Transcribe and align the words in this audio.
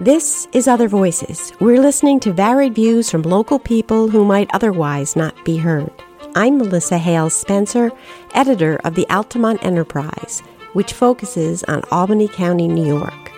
This 0.00 0.46
is 0.52 0.68
Other 0.68 0.86
Voices. 0.86 1.52
We're 1.58 1.80
listening 1.80 2.20
to 2.20 2.32
varied 2.32 2.76
views 2.76 3.10
from 3.10 3.22
local 3.22 3.58
people 3.58 4.08
who 4.08 4.24
might 4.24 4.48
otherwise 4.54 5.16
not 5.16 5.44
be 5.44 5.56
heard. 5.56 5.90
I'm 6.36 6.58
Melissa 6.58 6.98
Hale 6.98 7.30
Spencer, 7.30 7.90
editor 8.32 8.76
of 8.84 8.94
the 8.94 9.08
Altamont 9.10 9.64
Enterprise, 9.64 10.40
which 10.72 10.92
focuses 10.92 11.64
on 11.64 11.82
Albany 11.90 12.28
County, 12.28 12.68
New 12.68 12.86
York. 12.86 13.32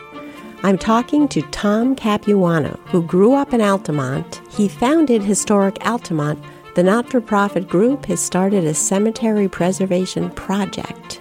I'm 0.63 0.77
talking 0.77 1.29
to 1.29 1.41
Tom 1.51 1.97
Capuano, 1.97 2.79
who 2.89 3.03
grew 3.05 3.33
up 3.33 3.55
in 3.55 3.63
Altamont. 3.63 4.43
He 4.51 4.69
founded 4.69 5.23
Historic 5.23 5.79
Altamont. 5.87 6.39
The 6.75 6.83
not 6.83 7.09
for 7.09 7.23
profit 7.23 7.69
group 7.69 8.05
has 8.05 8.21
started 8.21 8.65
a 8.65 8.75
cemetery 8.75 9.49
preservation 9.49 10.29
project. 10.33 11.20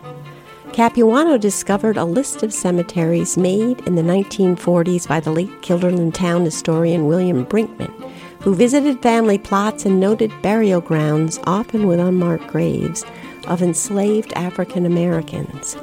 Capuano 0.79 1.37
discovered 1.37 1.97
a 1.97 2.05
list 2.05 2.41
of 2.41 2.53
cemeteries 2.53 3.35
made 3.35 3.85
in 3.85 3.95
the 3.95 4.01
1940s 4.01 5.09
by 5.09 5.19
the 5.19 5.29
late 5.29 5.61
Guilderland 5.61 6.13
town 6.13 6.45
historian 6.45 7.05
William 7.05 7.45
Brinkman, 7.45 7.91
who 8.39 8.55
visited 8.55 9.01
family 9.01 9.37
plots 9.37 9.85
and 9.85 9.99
noted 9.99 10.31
burial 10.41 10.79
grounds, 10.79 11.37
often 11.43 11.85
with 11.85 11.99
unmarked 11.99 12.47
graves, 12.47 13.03
of 13.49 13.61
enslaved 13.61 14.31
African 14.37 14.85
Americans. 14.85 15.75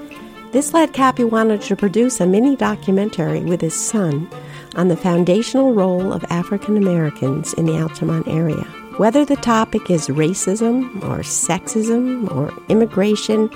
This 0.52 0.72
led 0.72 0.94
Capuano 0.94 1.58
to 1.58 1.76
produce 1.76 2.18
a 2.18 2.26
mini 2.26 2.56
documentary 2.56 3.40
with 3.40 3.60
his 3.60 3.78
son 3.78 4.26
on 4.76 4.88
the 4.88 4.96
foundational 4.96 5.74
role 5.74 6.10
of 6.10 6.24
African 6.30 6.78
Americans 6.78 7.52
in 7.52 7.66
the 7.66 7.78
Altamont 7.78 8.28
area. 8.28 8.66
Whether 8.96 9.26
the 9.26 9.36
topic 9.36 9.90
is 9.90 10.08
racism 10.08 11.04
or 11.04 11.18
sexism 11.18 12.34
or 12.34 12.50
immigration, 12.70 13.50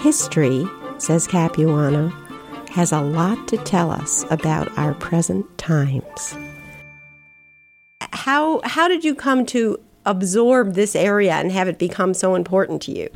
History, 0.00 0.66
says 0.96 1.26
Capuano, 1.26 2.08
has 2.70 2.90
a 2.90 3.02
lot 3.02 3.46
to 3.48 3.58
tell 3.58 3.90
us 3.90 4.24
about 4.30 4.76
our 4.78 4.94
present 4.94 5.46
times. 5.58 6.36
How, 8.12 8.62
how 8.64 8.88
did 8.88 9.04
you 9.04 9.14
come 9.14 9.44
to 9.46 9.78
absorb 10.06 10.72
this 10.72 10.96
area 10.96 11.34
and 11.34 11.52
have 11.52 11.68
it 11.68 11.78
become 11.78 12.14
so 12.14 12.34
important 12.34 12.80
to 12.82 12.92
you? 12.92 13.10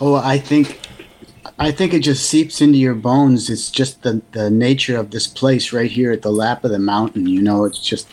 Oh, 0.00 0.14
I 0.14 0.38
think 0.38 0.80
I 1.58 1.70
think 1.70 1.92
it 1.92 2.00
just 2.00 2.28
seeps 2.28 2.60
into 2.60 2.78
your 2.78 2.94
bones. 2.94 3.50
It's 3.50 3.70
just 3.70 4.02
the, 4.02 4.22
the 4.32 4.50
nature 4.50 4.96
of 4.96 5.10
this 5.10 5.26
place 5.26 5.72
right 5.72 5.90
here 5.90 6.12
at 6.12 6.22
the 6.22 6.32
lap 6.32 6.64
of 6.64 6.70
the 6.70 6.78
mountain. 6.78 7.26
You 7.26 7.42
know, 7.42 7.64
it's 7.64 7.82
just 7.82 8.08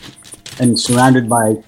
and 0.60 0.80
surrounded 0.80 1.30
by 1.30 1.64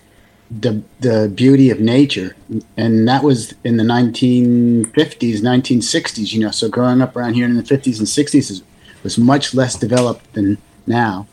the 0.60 0.82
the 1.00 1.32
beauty 1.34 1.70
of 1.70 1.80
nature, 1.80 2.36
and 2.76 3.08
that 3.08 3.24
was 3.24 3.54
in 3.64 3.78
the 3.78 3.84
1950s, 3.84 4.86
1960s. 4.92 6.34
You 6.34 6.42
know, 6.42 6.52
so 6.52 6.70
growing 6.70 7.02
up 7.02 7.16
around 7.16 7.36
here 7.36 7.46
in 7.46 7.56
the 7.56 7.64
50s 7.64 8.00
and 8.00 8.08
60s 8.08 8.62
was 9.04 9.18
much 9.18 9.54
less 9.54 9.76
developed 9.76 10.34
than 10.34 10.58
now, 10.86 11.28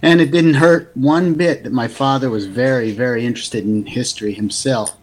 and 0.00 0.20
it 0.20 0.30
didn't 0.30 0.54
hurt 0.54 0.90
one 0.94 1.34
bit 1.34 1.64
that 1.64 1.72
my 1.72 1.88
father 1.88 2.30
was 2.30 2.46
very, 2.46 2.90
very 2.90 3.26
interested 3.26 3.64
in 3.64 3.84
history 3.84 4.32
himself, 4.32 4.96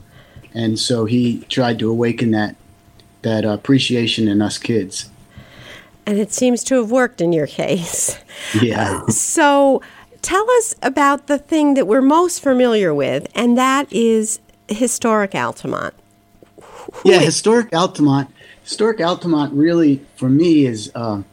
and 0.54 0.80
so 0.80 1.06
he 1.06 1.42
tried 1.50 1.78
to 1.80 1.90
awaken 1.90 2.32
that 2.32 2.56
that 3.22 3.46
appreciation 3.46 4.28
in 4.28 4.42
us 4.42 4.58
kids. 4.58 5.10
And 6.08 6.18
it 6.18 6.34
seems 6.34 6.64
to 6.64 6.76
have 6.76 6.90
worked 6.90 7.22
in 7.22 7.32
your 7.32 7.46
case. 7.46 8.18
Yeah. 8.60 9.06
So 9.06 9.84
tell 10.22 10.50
us 10.52 10.76
about 10.82 11.28
the 11.28 11.38
thing 11.38 11.74
that 11.76 11.88
we're 11.88 12.02
most 12.02 12.42
familiar 12.42 12.94
with, 12.94 13.28
and 13.36 13.58
that 13.58 13.92
is 13.92 14.40
historic 14.68 15.36
Altamont. 15.36 15.94
Who 16.94 17.12
yeah, 17.12 17.18
is- 17.18 17.26
historic 17.26 17.74
Altamont. 17.74 18.30
Historic 18.64 19.02
Altamont 19.02 19.54
really, 19.54 20.06
for 20.16 20.30
me, 20.30 20.66
is 20.66 20.92
uh, 20.94 21.24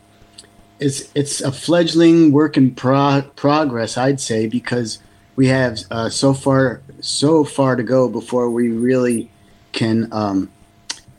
is 0.80 1.10
it's 1.14 1.40
a 1.40 1.52
fledgling 1.52 2.32
work 2.32 2.56
in 2.56 2.74
pro- 2.74 3.22
progress. 3.36 3.98
I'd 3.98 4.20
say 4.20 4.46
because 4.46 4.98
we 5.36 5.46
have 5.48 5.78
uh, 5.90 6.08
so 6.08 6.32
far 6.32 6.80
so 7.00 7.44
far 7.44 7.76
to 7.76 7.82
go 7.82 8.08
before 8.08 8.50
we 8.50 8.70
really 8.70 9.30
can 9.72 10.12
um, 10.12 10.50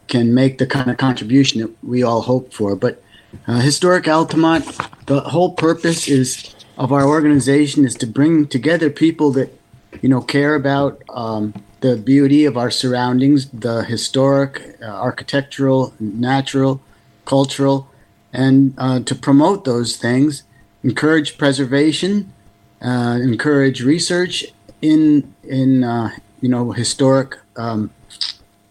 can 0.07 0.33
make 0.33 0.57
the 0.57 0.65
kind 0.65 0.89
of 0.89 0.97
contribution 0.97 1.61
that 1.61 1.71
we 1.83 2.03
all 2.03 2.21
hope 2.21 2.53
for. 2.53 2.75
But 2.75 3.01
uh, 3.47 3.59
historic 3.59 4.07
Altamont, 4.07 4.65
the 5.05 5.21
whole 5.21 5.53
purpose 5.53 6.07
is 6.07 6.55
of 6.79 6.93
our 6.93 7.05
organization 7.05 7.85
is 7.85 7.93
to 7.95 8.07
bring 8.07 8.47
together 8.47 8.89
people 8.89 9.31
that 9.31 9.53
you 10.01 10.07
know 10.07 10.21
care 10.21 10.55
about 10.55 11.03
um, 11.09 11.53
the 11.81 11.97
beauty 11.97 12.45
of 12.45 12.57
our 12.57 12.71
surroundings, 12.71 13.49
the 13.49 13.83
historic, 13.83 14.77
uh, 14.81 14.85
architectural, 14.85 15.93
natural, 15.99 16.81
cultural, 17.25 17.87
and 18.31 18.73
uh, 18.77 18.99
to 19.01 19.13
promote 19.13 19.65
those 19.65 19.97
things, 19.97 20.43
encourage 20.83 21.37
preservation, 21.37 22.33
uh, 22.81 23.19
encourage 23.21 23.83
research 23.83 24.45
in 24.81 25.33
in 25.43 25.83
uh, 25.83 26.11
you 26.39 26.47
know 26.47 26.71
historic 26.71 27.37
um, 27.57 27.91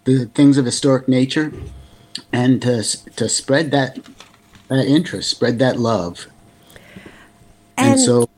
the 0.04 0.24
things 0.26 0.56
of 0.56 0.64
historic 0.64 1.08
nature, 1.08 1.52
and 2.32 2.62
to 2.62 2.82
to 3.16 3.28
spread 3.28 3.70
that 3.70 3.98
that 4.68 4.86
interest, 4.86 5.30
spread 5.30 5.58
that 5.58 5.78
love 5.78 6.26
and, 7.78 7.92
and 7.92 8.00
so, 8.00 8.28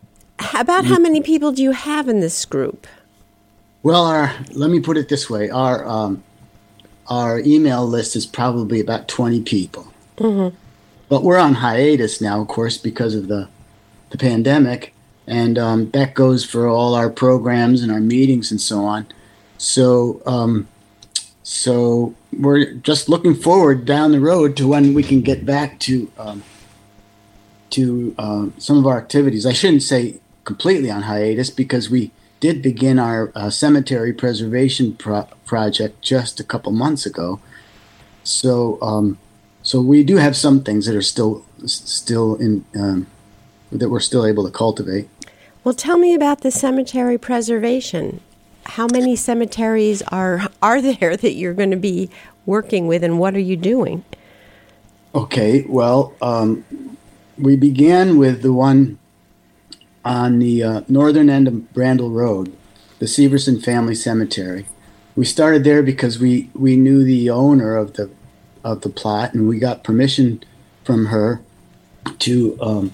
about 0.55 0.84
how 0.84 0.99
many 0.99 1.21
people 1.21 1.53
do 1.53 1.62
you 1.62 1.73
have 1.73 2.09
in 2.09 2.21
this 2.21 2.45
group? 2.45 2.87
Well, 3.83 4.05
our 4.05 4.34
let 4.53 4.71
me 4.71 4.81
put 4.81 4.97
it 4.97 5.09
this 5.09 5.31
way: 5.31 5.51
our 5.51 5.87
um, 5.87 6.23
our 7.06 7.41
email 7.41 7.87
list 7.87 8.17
is 8.17 8.27
probably 8.27 8.81
about 8.81 9.09
twenty 9.09 9.43
people. 9.43 9.93
Mm-hmm. 10.17 10.55
But 11.09 11.25
we're 11.25 11.39
on 11.39 11.55
hiatus 11.55 12.21
now, 12.21 12.41
of 12.41 12.49
course, 12.49 12.77
because 12.77 13.15
of 13.15 13.28
the 13.28 13.49
the 14.11 14.19
pandemic, 14.19 14.93
and 15.27 15.59
um, 15.59 15.91
that 15.93 16.15
goes 16.15 16.45
for 16.45 16.69
all 16.69 16.95
our 16.95 17.09
programs 17.09 17.83
and 17.83 17.91
our 17.91 18.01
meetings 18.01 18.51
and 18.51 18.61
so 18.61 18.84
on. 18.84 19.07
So, 19.57 20.22
um, 20.27 20.69
so 21.43 22.15
we're 22.39 22.75
just 22.75 23.09
looking 23.09 23.34
forward 23.34 23.84
down 23.84 24.12
the 24.12 24.21
road 24.21 24.57
to 24.59 24.69
when 24.69 24.95
we 24.95 25.03
can 25.03 25.21
get 25.21 25.45
back 25.45 25.78
to 25.81 26.11
um, 26.19 26.43
to 27.71 28.15
uh, 28.19 28.47
some 28.59 28.79
of 28.79 28.87
our 28.87 28.99
activities. 28.99 29.47
I 29.47 29.53
shouldn't 29.53 29.83
say 29.83 30.21
completely 30.45 30.91
on 30.91 31.03
hiatus 31.03 31.51
because 31.51 31.91
we 31.91 32.11
did 32.41 32.63
begin 32.63 32.99
our 32.99 33.31
uh, 33.35 33.51
cemetery 33.51 34.13
preservation 34.13 34.95
pro- 34.95 35.29
project 35.45 36.03
just 36.03 36.41
a 36.41 36.45
couple 36.45 36.73
months 36.73 37.07
ago. 37.07 37.41
So, 38.25 38.79
um, 38.81 39.19
so 39.63 39.81
we 39.81 40.03
do 40.03 40.17
have 40.17 40.37
some 40.37 40.63
things 40.63 40.87
that 40.87 40.97
are 40.97 41.03
still 41.03 41.45
still 41.67 42.37
in 42.37 42.65
um, 42.75 43.07
that 43.71 43.91
we're 43.91 44.01
still 44.01 44.27
able 44.27 44.45
to 44.45 44.51
cultivate. 44.51 45.09
Well, 45.63 45.75
tell 45.75 45.99
me 45.99 46.15
about 46.15 46.41
the 46.41 46.51
cemetery 46.51 47.19
preservation. 47.19 48.21
How 48.65 48.87
many 48.91 49.17
cemeteries 49.17 50.03
are 50.09 50.49
are 50.63 50.81
there 50.81 51.17
that 51.17 51.35
you're 51.35 51.55
going 51.55 51.71
to 51.71 51.77
be 51.77 52.11
working 52.47 52.87
with, 52.87 53.05
and 53.05 53.19
what 53.19 53.35
are 53.35 53.41
you 53.41 53.57
doing? 53.57 54.05
Okay, 55.15 55.65
well, 55.69 56.15
um, 56.23 56.65
we 57.41 57.56
began 57.56 58.19
with 58.19 58.43
the 58.43 58.53
one 58.53 58.99
on 60.05 60.39
the 60.39 60.62
uh, 60.62 60.81
northern 60.89 61.28
end 61.28 61.49
of 61.49 61.55
Brandle 61.75 62.12
Road, 62.12 62.56
the 62.99 63.06
Severson 63.06 63.62
Family 63.62 63.95
Cemetery. 63.95 64.67
We 65.17 65.25
started 65.25 65.65
there 65.65 65.83
because 65.83 66.19
we, 66.19 66.51
we 66.55 66.77
knew 66.77 67.05
the 67.05 67.31
owner 67.31 67.77
of 67.77 67.95
the 67.95 68.11
of 68.62 68.83
the 68.83 68.91
plot, 68.91 69.33
and 69.33 69.49
we 69.49 69.59
got 69.59 69.83
permission 69.83 70.43
from 70.84 71.06
her 71.06 71.41
to 72.19 72.61
um, 72.61 72.93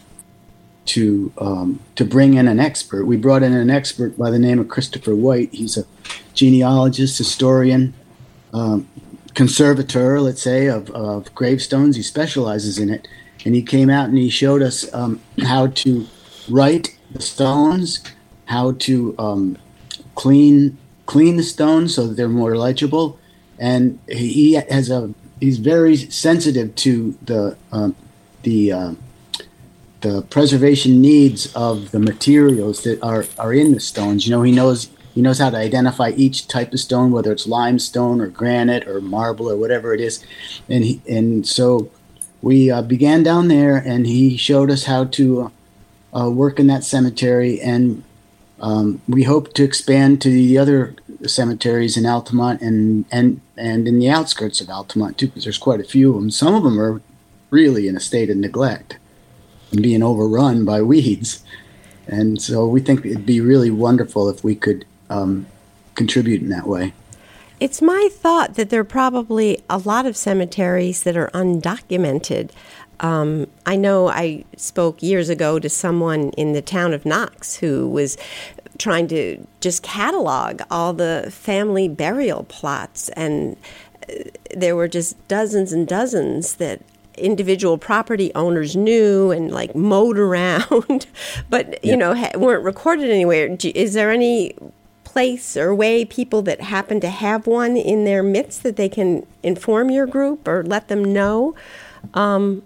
to 0.87 1.33
um, 1.39 1.81
to 1.97 2.05
bring 2.05 2.35
in 2.35 2.47
an 2.47 2.61
expert. 2.61 3.05
We 3.05 3.17
brought 3.17 3.43
in 3.43 3.53
an 3.53 3.69
expert 3.69 4.17
by 4.17 4.31
the 4.31 4.39
name 4.39 4.61
of 4.61 4.69
Christopher 4.69 5.15
White. 5.15 5.53
He's 5.53 5.77
a 5.77 5.85
genealogist, 6.35 7.19
historian, 7.19 7.95
um, 8.53 8.89
conservator, 9.35 10.21
let's 10.21 10.43
say, 10.43 10.67
of, 10.67 10.89
of 10.91 11.35
gravestones. 11.35 11.97
He 11.97 12.03
specializes 12.03 12.79
in 12.79 12.91
it 12.91 13.09
and 13.47 13.55
he 13.55 13.63
came 13.63 13.89
out 13.89 14.09
and 14.09 14.19
he 14.19 14.29
showed 14.29 14.61
us 14.61 14.93
um, 14.93 15.21
how 15.45 15.69
to 15.69 16.05
write 16.51 16.99
the 17.13 17.23
stones, 17.23 18.03
how 18.47 18.73
to 18.73 19.15
um, 19.21 19.57
clean 20.17 20.77
clean 21.07 21.37
the 21.37 21.45
stones 21.45 21.95
so 21.95 22.09
that 22.09 22.15
they're 22.15 22.29
more 22.29 22.57
legible, 22.57 23.21
and 23.61 24.01
he 24.09 24.55
has 24.55 24.91
a 24.91 25.15
he's 25.39 25.59
very 25.59 25.97
sensitive 25.97 26.75
to 26.75 27.17
the 27.23 27.57
um, 27.71 27.95
the 28.43 28.73
uh, 28.73 28.95
the 30.01 30.23
preservation 30.23 31.01
needs 31.01 31.55
of 31.55 31.93
the 31.93 32.01
materials 32.01 32.83
that 32.83 33.01
are 33.01 33.25
are 33.39 33.55
in 33.55 33.71
the 33.73 33.81
stones. 33.81 34.27
You 34.27 34.33
know, 34.33 34.43
he 34.43 34.51
knows 34.51 34.91
he 35.15 35.23
knows 35.23 35.39
how 35.39 35.51
to 35.51 35.57
identify 35.57 36.11
each 36.17 36.49
type 36.49 36.73
of 36.73 36.81
stone, 36.81 37.13
whether 37.13 37.31
it's 37.31 37.47
limestone 37.47 38.21
or 38.21 38.27
granite 38.27 38.89
or 38.89 39.01
marble 39.01 39.49
or 39.49 39.57
whatever 39.57 39.95
it 39.95 40.01
is, 40.01 40.25
and 40.69 40.83
he, 40.83 41.01
and 41.09 41.47
so 41.47 41.89
we 42.43 42.71
uh, 42.71 42.83
began 42.83 43.23
down 43.23 43.49
there, 43.49 43.77
and 43.77 44.07
he 44.07 44.37
showed 44.37 44.71
us 44.71 44.85
how 44.85 45.05
to 45.05 45.51
uh, 46.17 46.31
work 46.31 46.59
in 46.59 46.67
that 46.69 46.85
cemetery, 46.85 47.61
and 47.61 48.03
um, 48.61 49.01
we 49.09 49.25
hope 49.25 49.53
to 49.55 49.65
expand 49.65 50.21
to 50.23 50.31
the 50.31 50.57
other 50.59 50.95
cemeteries 51.27 51.97
in 51.97 52.07
Altamont 52.07 52.61
and 52.61 53.05
and 53.11 53.41
and 53.57 53.89
in 53.89 53.99
the 53.99 54.09
outskirts 54.09 54.61
of 54.61 54.71
Altamont 54.71 55.19
too, 55.19 55.27
because 55.27 55.45
there's 55.45 55.59
quite 55.59 55.81
a 55.81 55.85
few 55.85 56.11
of 56.11 56.17
them. 56.17 56.31
Some 56.31 56.55
of 56.55 56.63
them 56.63 56.81
are 56.81 57.01
really 57.51 57.89
in 57.89 57.97
a 57.97 58.01
state 58.01 58.31
of 58.31 58.37
neglect 58.37 58.99
and 59.73 59.83
being 59.83 60.03
overrun 60.03 60.65
by 60.65 60.83
weeds. 60.83 61.43
And 62.07 62.41
so 62.41 62.67
we 62.67 62.81
think 62.81 63.05
it'd 63.05 63.27
be 63.27 63.41
really 63.41 63.71
wonderful 63.71 64.29
if 64.29 64.45
we 64.45 64.55
could 64.55 64.85
um, 65.11 65.47
contribute 65.95 66.43
in 66.43 66.49
that 66.51 66.67
way. 66.67 66.93
It's 67.59 67.81
my 67.81 68.11
thought 68.13 68.55
that 68.55 68.71
there 68.71 68.81
are 68.81 68.85
probably 68.85 69.63
a 69.71 69.79
lot 69.79 70.05
of 70.05 70.17
cemeteries 70.17 71.03
that 71.05 71.17
are 71.17 71.31
undocumented. 71.33 72.51
Um, 73.01 73.47
I 73.65 73.77
know 73.77 74.09
I 74.09 74.45
spoke 74.57 75.03
years 75.03 75.29
ago 75.29 75.59
to 75.59 75.69
someone 75.69 76.31
in 76.31 76.53
the 76.53 76.63
town 76.63 76.93
of 76.93 77.07
Knox 77.07 77.57
who 77.57 77.89
was 77.89 78.19
trying 78.79 79.09
to 79.09 79.47
just 79.61 79.83
catalog 79.83 80.61
all 80.71 80.93
the 80.93 81.29
family 81.31 81.89
burial 81.89 82.45
plots, 82.45 83.09
and 83.11 83.57
uh, 84.09 84.15
there 84.55 84.77
were 84.77 84.89
just 84.89 85.17
dozens 85.29 85.73
and 85.73 85.89
dozens 85.89 86.57
that 86.57 86.83
individual 87.17 87.79
property 87.79 88.31
owners 88.35 88.77
knew 88.77 89.31
and 89.31 89.51
like 89.51 89.75
mowed 89.75 90.19
around, 90.29 91.07
but 91.49 91.83
you 91.83 91.97
know 91.97 92.13
weren't 92.35 92.65
recorded 92.65 93.11
anywhere. 93.11 93.57
Is 93.75 93.95
there 93.95 94.11
any 94.11 94.55
place 95.17 95.57
or 95.57 95.75
way 95.75 96.05
people 96.05 96.43
that 96.43 96.61
happen 96.61 97.01
to 97.01 97.09
have 97.09 97.47
one 97.47 97.75
in 97.75 98.05
their 98.05 98.23
midst 98.23 98.63
that 98.63 98.77
they 98.77 98.87
can 98.87 99.27
inform 99.43 99.91
your 99.91 100.07
group 100.07 100.47
or 100.47 100.63
let 100.63 100.89
them 100.89 101.03
know 101.03 101.55
um, 102.13 102.63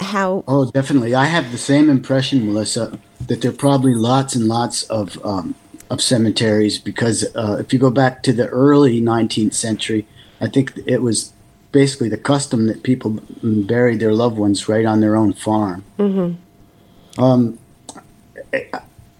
how? 0.00 0.42
Oh, 0.48 0.68
definitely. 0.68 1.14
I 1.14 1.26
have 1.26 1.52
the 1.52 1.58
same 1.58 1.88
impression, 1.88 2.44
Melissa, 2.44 2.98
that 3.28 3.40
there 3.40 3.52
are 3.52 3.54
probably 3.54 3.94
lots 3.94 4.34
and 4.34 4.48
lots 4.48 4.82
of 4.98 5.24
um, 5.24 5.54
of 5.90 6.00
cemeteries 6.02 6.76
because 6.76 7.24
uh, 7.36 7.58
if 7.60 7.72
you 7.72 7.78
go 7.78 7.90
back 7.90 8.24
to 8.24 8.32
the 8.32 8.48
early 8.48 9.00
19th 9.00 9.54
century, 9.54 10.04
I 10.40 10.48
think 10.48 10.72
it 10.84 11.02
was 11.02 11.32
basically 11.70 12.08
the 12.08 12.18
custom 12.32 12.66
that 12.66 12.82
people 12.82 13.20
buried 13.44 14.00
their 14.00 14.12
loved 14.12 14.38
ones 14.38 14.68
right 14.68 14.84
on 14.84 14.98
their 14.98 15.14
own 15.14 15.34
farm. 15.34 15.84
Mm-hmm. 16.00 17.22
Um, 17.22 17.58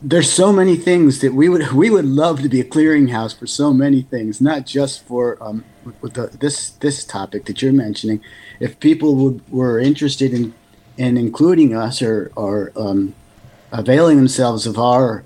there's 0.03 0.31
so 0.31 0.53
many 0.53 0.77
things 0.77 1.21
that 1.21 1.33
we 1.33 1.49
would 1.49 1.71
we 1.73 1.89
would 1.89 2.05
love 2.05 2.43
to 2.43 2.49
be 2.49 2.61
a 2.61 2.65
clearinghouse 2.65 3.39
for 3.39 3.47
so 3.47 3.73
many 3.73 4.03
things, 4.03 4.41
not 4.41 4.67
just 4.67 5.07
for 5.07 5.39
um, 5.41 5.65
the, 6.03 6.37
this 6.41 6.71
this 6.71 7.05
topic 7.05 7.45
that 7.45 7.63
you're 7.63 7.73
mentioning. 7.73 8.21
If 8.59 8.81
people 8.81 9.15
would, 9.17 9.49
were 9.51 9.79
interested 9.79 10.33
in 10.33 10.55
in 10.97 11.17
including 11.17 11.75
us 11.75 12.03
or 12.03 12.33
or 12.35 12.73
um, 12.77 13.15
availing 13.71 14.17
themselves 14.17 14.67
of 14.67 14.77
our 14.77 15.25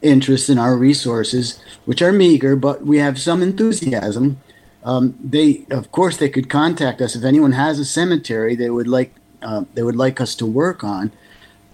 interests 0.00 0.48
and 0.48 0.58
our 0.58 0.76
resources, 0.76 1.60
which 1.84 2.00
are 2.00 2.12
meager, 2.12 2.56
but 2.56 2.84
we 2.84 2.98
have 2.98 3.18
some 3.18 3.42
enthusiasm. 3.42 4.40
Um, 4.84 5.18
they, 5.22 5.64
of 5.70 5.90
course, 5.92 6.18
they 6.18 6.28
could 6.28 6.50
contact 6.50 7.00
us 7.00 7.16
if 7.16 7.24
anyone 7.24 7.52
has 7.52 7.78
a 7.78 7.84
cemetery 7.84 8.54
they 8.54 8.70
would 8.70 8.88
like 8.88 9.14
uh, 9.42 9.64
they 9.74 9.82
would 9.82 9.96
like 9.96 10.20
us 10.20 10.34
to 10.36 10.46
work 10.46 10.82
on. 10.82 11.12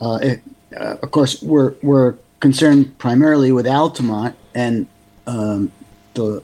Uh, 0.00 0.18
it, 0.22 0.42
uh, 0.76 0.96
of 1.02 1.10
course, 1.12 1.40
we're 1.42 1.74
we're 1.82 2.16
concerned 2.40 2.98
primarily 2.98 3.52
with 3.52 3.66
Altamont 3.66 4.34
and 4.54 4.86
um, 5.26 5.70
the 6.14 6.42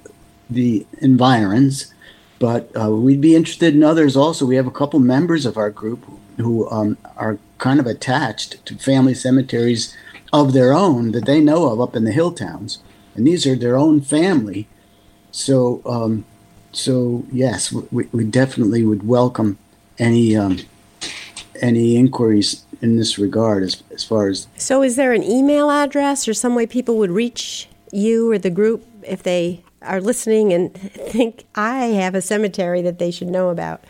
the 0.49 0.87
environs, 1.01 1.93
but 2.39 2.71
uh, 2.81 2.91
we'd 2.91 3.21
be 3.21 3.35
interested 3.35 3.75
in 3.75 3.83
others 3.83 4.17
also. 4.17 4.47
We 4.47 4.57
have 4.57 4.67
a 4.67 4.71
couple 4.71 5.01
members 5.01 5.45
of 5.45 5.57
our 5.57 5.71
group 5.71 6.05
who 6.37 6.71
um, 6.71 6.97
are 7.17 7.39
kind 7.59 7.81
of 7.81 7.87
attached 7.87 8.65
to 8.67 8.77
family 8.77 9.15
cemeteries 9.15 9.97
of 10.33 10.53
their 10.53 10.73
own 10.73 11.13
that 11.13 11.25
they 11.25 11.41
know 11.41 11.71
of 11.71 11.81
up 11.81 11.97
in 11.97 12.05
the 12.05 12.13
hill 12.13 12.33
towns, 12.33 12.79
and 13.15 13.27
these 13.27 13.47
are 13.47 13.57
their 13.57 13.77
own 13.77 14.01
family. 14.01 14.69
So, 15.33 15.83
um, 15.85 16.25
so 16.73 17.25
yes, 17.33 17.73
we, 17.73 18.05
we 18.13 18.25
definitely 18.25 18.85
would 18.85 19.07
welcome 19.07 19.59
any 19.99 20.37
um, 20.37 20.59
any 21.61 21.97
inquiries 21.97 22.66
in 22.87 22.97
this 22.97 23.19
regard 23.19 23.63
as, 23.63 23.83
as 23.93 24.05
far 24.05 24.29
as 24.29 24.47
so 24.57 24.83
is 24.83 24.97
there 24.97 25.13
an 25.13 25.23
email 25.23 25.71
address 25.71 26.27
or 26.29 26.35
some 26.35 26.55
way 26.55 26.67
people 26.67 26.97
would 26.97 27.11
reach 27.11 27.69
you 27.93 28.31
or 28.31 28.39
the 28.39 28.51
group 28.51 28.87
if 29.03 29.23
they 29.23 29.63
are 29.83 30.01
listening 30.01 30.53
and 30.53 30.73
think 31.15 31.45
i 31.55 31.87
have 31.87 32.15
a 32.15 32.23
cemetery 32.23 32.83
that 32.83 32.99
they 32.99 33.11
should 33.11 33.29
know 33.29 33.51
about 33.51 33.83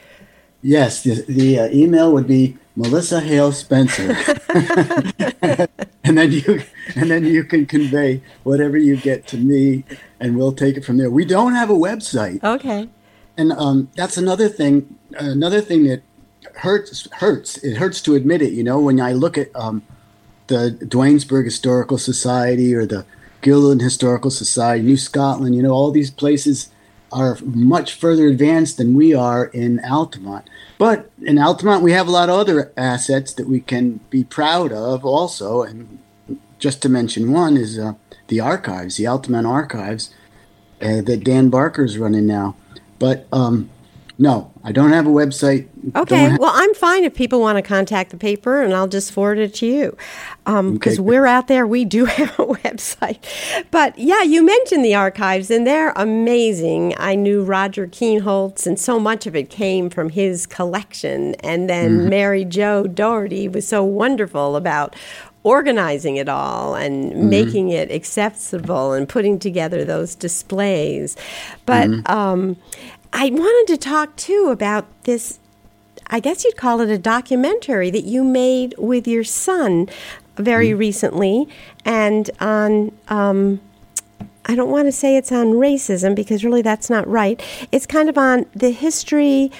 yes 0.62 1.02
the, 1.02 1.24
the 1.28 1.58
uh, 1.58 1.68
email 1.68 2.12
would 2.12 2.26
be 2.26 2.56
melissa 2.74 3.20
hale 3.20 3.52
spencer. 3.52 4.16
And 6.06 6.16
then 6.16 6.30
you 6.30 6.62
and 6.94 7.10
then 7.10 7.24
you 7.24 7.42
can 7.42 7.66
convey 7.66 8.22
whatever 8.44 8.78
you 8.78 8.96
get 8.96 9.26
to 9.28 9.36
me 9.36 9.84
and 10.20 10.36
we'll 10.36 10.52
take 10.52 10.76
it 10.76 10.84
from 10.84 10.98
there. 10.98 11.10
We 11.10 11.24
don't 11.24 11.54
have 11.54 11.68
a 11.68 11.74
website. 11.74 12.42
Okay. 12.44 12.88
And 13.36 13.52
um, 13.52 13.90
that's 13.96 14.16
another 14.16 14.48
thing 14.48 14.96
another 15.18 15.60
thing 15.60 15.84
that 15.88 16.02
hurts 16.54 17.08
hurts. 17.12 17.58
It 17.58 17.76
hurts 17.76 18.00
to 18.02 18.14
admit 18.14 18.42
it. 18.42 18.52
You 18.52 18.64
know, 18.64 18.80
when 18.80 19.00
I 19.00 19.12
look 19.12 19.36
at 19.36 19.54
um, 19.54 19.82
the 20.46 20.76
Duanesburg 20.80 21.44
Historical 21.44 21.98
Society 21.98 22.74
or 22.74 22.86
the 22.86 23.04
Guilderland 23.42 23.82
Historical 23.82 24.30
Society, 24.30 24.82
New 24.82 24.96
Scotland, 24.96 25.54
you 25.54 25.62
know, 25.62 25.72
all 25.72 25.90
these 25.90 26.10
places 26.10 26.70
are 27.12 27.38
much 27.42 27.94
further 27.94 28.26
advanced 28.26 28.78
than 28.78 28.94
we 28.94 29.14
are 29.14 29.46
in 29.46 29.80
Altamont. 29.84 30.48
But 30.78 31.10
in 31.22 31.38
Altamont, 31.38 31.82
we 31.82 31.92
have 31.92 32.08
a 32.08 32.10
lot 32.10 32.28
of 32.28 32.36
other 32.36 32.72
assets 32.76 33.32
that 33.34 33.48
we 33.48 33.60
can 33.60 34.00
be 34.10 34.24
proud 34.24 34.72
of 34.72 35.04
also. 35.04 35.62
And 35.62 35.98
just 36.58 36.82
to 36.82 36.88
mention 36.88 37.32
one 37.32 37.56
is 37.56 37.78
uh, 37.78 37.94
the 38.28 38.40
archives, 38.40 38.96
the 38.96 39.06
Altamont 39.06 39.46
archives 39.46 40.12
uh, 40.82 41.00
that 41.02 41.24
Dan 41.24 41.48
Barker's 41.48 41.96
running 41.96 42.26
now. 42.26 42.56
But 42.98 43.26
um, 43.32 43.70
no, 44.18 44.50
I 44.64 44.72
don't 44.72 44.92
have 44.92 45.06
a 45.06 45.10
website. 45.10 45.68
Okay. 45.94 46.16
Have- 46.16 46.38
well, 46.38 46.52
I'm 46.54 46.72
fine 46.74 47.04
if 47.04 47.14
people 47.14 47.40
want 47.40 47.56
to 47.56 47.62
contact 47.62 48.10
the 48.10 48.16
paper 48.16 48.62
and 48.62 48.72
I'll 48.72 48.88
just 48.88 49.12
forward 49.12 49.38
it 49.38 49.52
to 49.56 49.66
you. 49.66 49.96
Because 50.44 50.58
um, 50.58 50.76
okay. 50.76 50.98
we're 50.98 51.26
out 51.26 51.48
there, 51.48 51.66
we 51.66 51.84
do 51.84 52.04
have 52.06 52.30
a 52.38 52.46
website. 52.46 53.18
But 53.70 53.98
yeah, 53.98 54.22
you 54.22 54.42
mentioned 54.44 54.84
the 54.84 54.94
archives 54.94 55.50
and 55.50 55.66
they're 55.66 55.92
amazing. 55.96 56.94
I 56.96 57.14
knew 57.14 57.42
Roger 57.42 57.86
Keenholts 57.86 58.66
and 58.66 58.80
so 58.80 58.98
much 58.98 59.26
of 59.26 59.36
it 59.36 59.50
came 59.50 59.90
from 59.90 60.08
his 60.08 60.46
collection. 60.46 61.34
And 61.36 61.68
then 61.68 61.98
mm-hmm. 61.98 62.08
Mary 62.08 62.44
Jo 62.46 62.86
Doherty 62.86 63.48
was 63.48 63.68
so 63.68 63.84
wonderful 63.84 64.56
about 64.56 64.96
organizing 65.46 66.16
it 66.16 66.28
all 66.28 66.74
and 66.74 67.12
mm-hmm. 67.12 67.28
making 67.30 67.68
it 67.68 67.88
accessible 67.92 68.92
and 68.92 69.08
putting 69.08 69.38
together 69.38 69.84
those 69.84 70.16
displays. 70.16 71.16
But 71.66 71.88
mm-hmm. 71.88 72.12
um, 72.12 72.56
I 73.12 73.30
wanted 73.30 73.72
to 73.74 73.78
talk 73.78 74.16
too 74.16 74.48
about 74.50 74.86
this. 75.04 75.38
I 76.08 76.20
guess 76.20 76.44
you'd 76.44 76.56
call 76.56 76.80
it 76.80 76.90
a 76.90 76.98
documentary 76.98 77.90
that 77.90 78.04
you 78.04 78.22
made 78.22 78.74
with 78.78 79.08
your 79.08 79.24
son 79.24 79.88
very 80.36 80.70
mm. 80.70 80.78
recently, 80.78 81.48
and 81.84 82.30
on. 82.40 82.96
Um, 83.08 83.60
I 84.48 84.54
don't 84.54 84.70
want 84.70 84.86
to 84.86 84.92
say 84.92 85.16
it's 85.16 85.32
on 85.32 85.54
racism 85.54 86.14
because 86.14 86.44
really 86.44 86.62
that's 86.62 86.88
not 86.88 87.08
right. 87.08 87.42
It's 87.72 87.84
kind 87.84 88.08
of 88.08 88.16
on 88.16 88.46
the 88.54 88.70
history, 88.70 89.50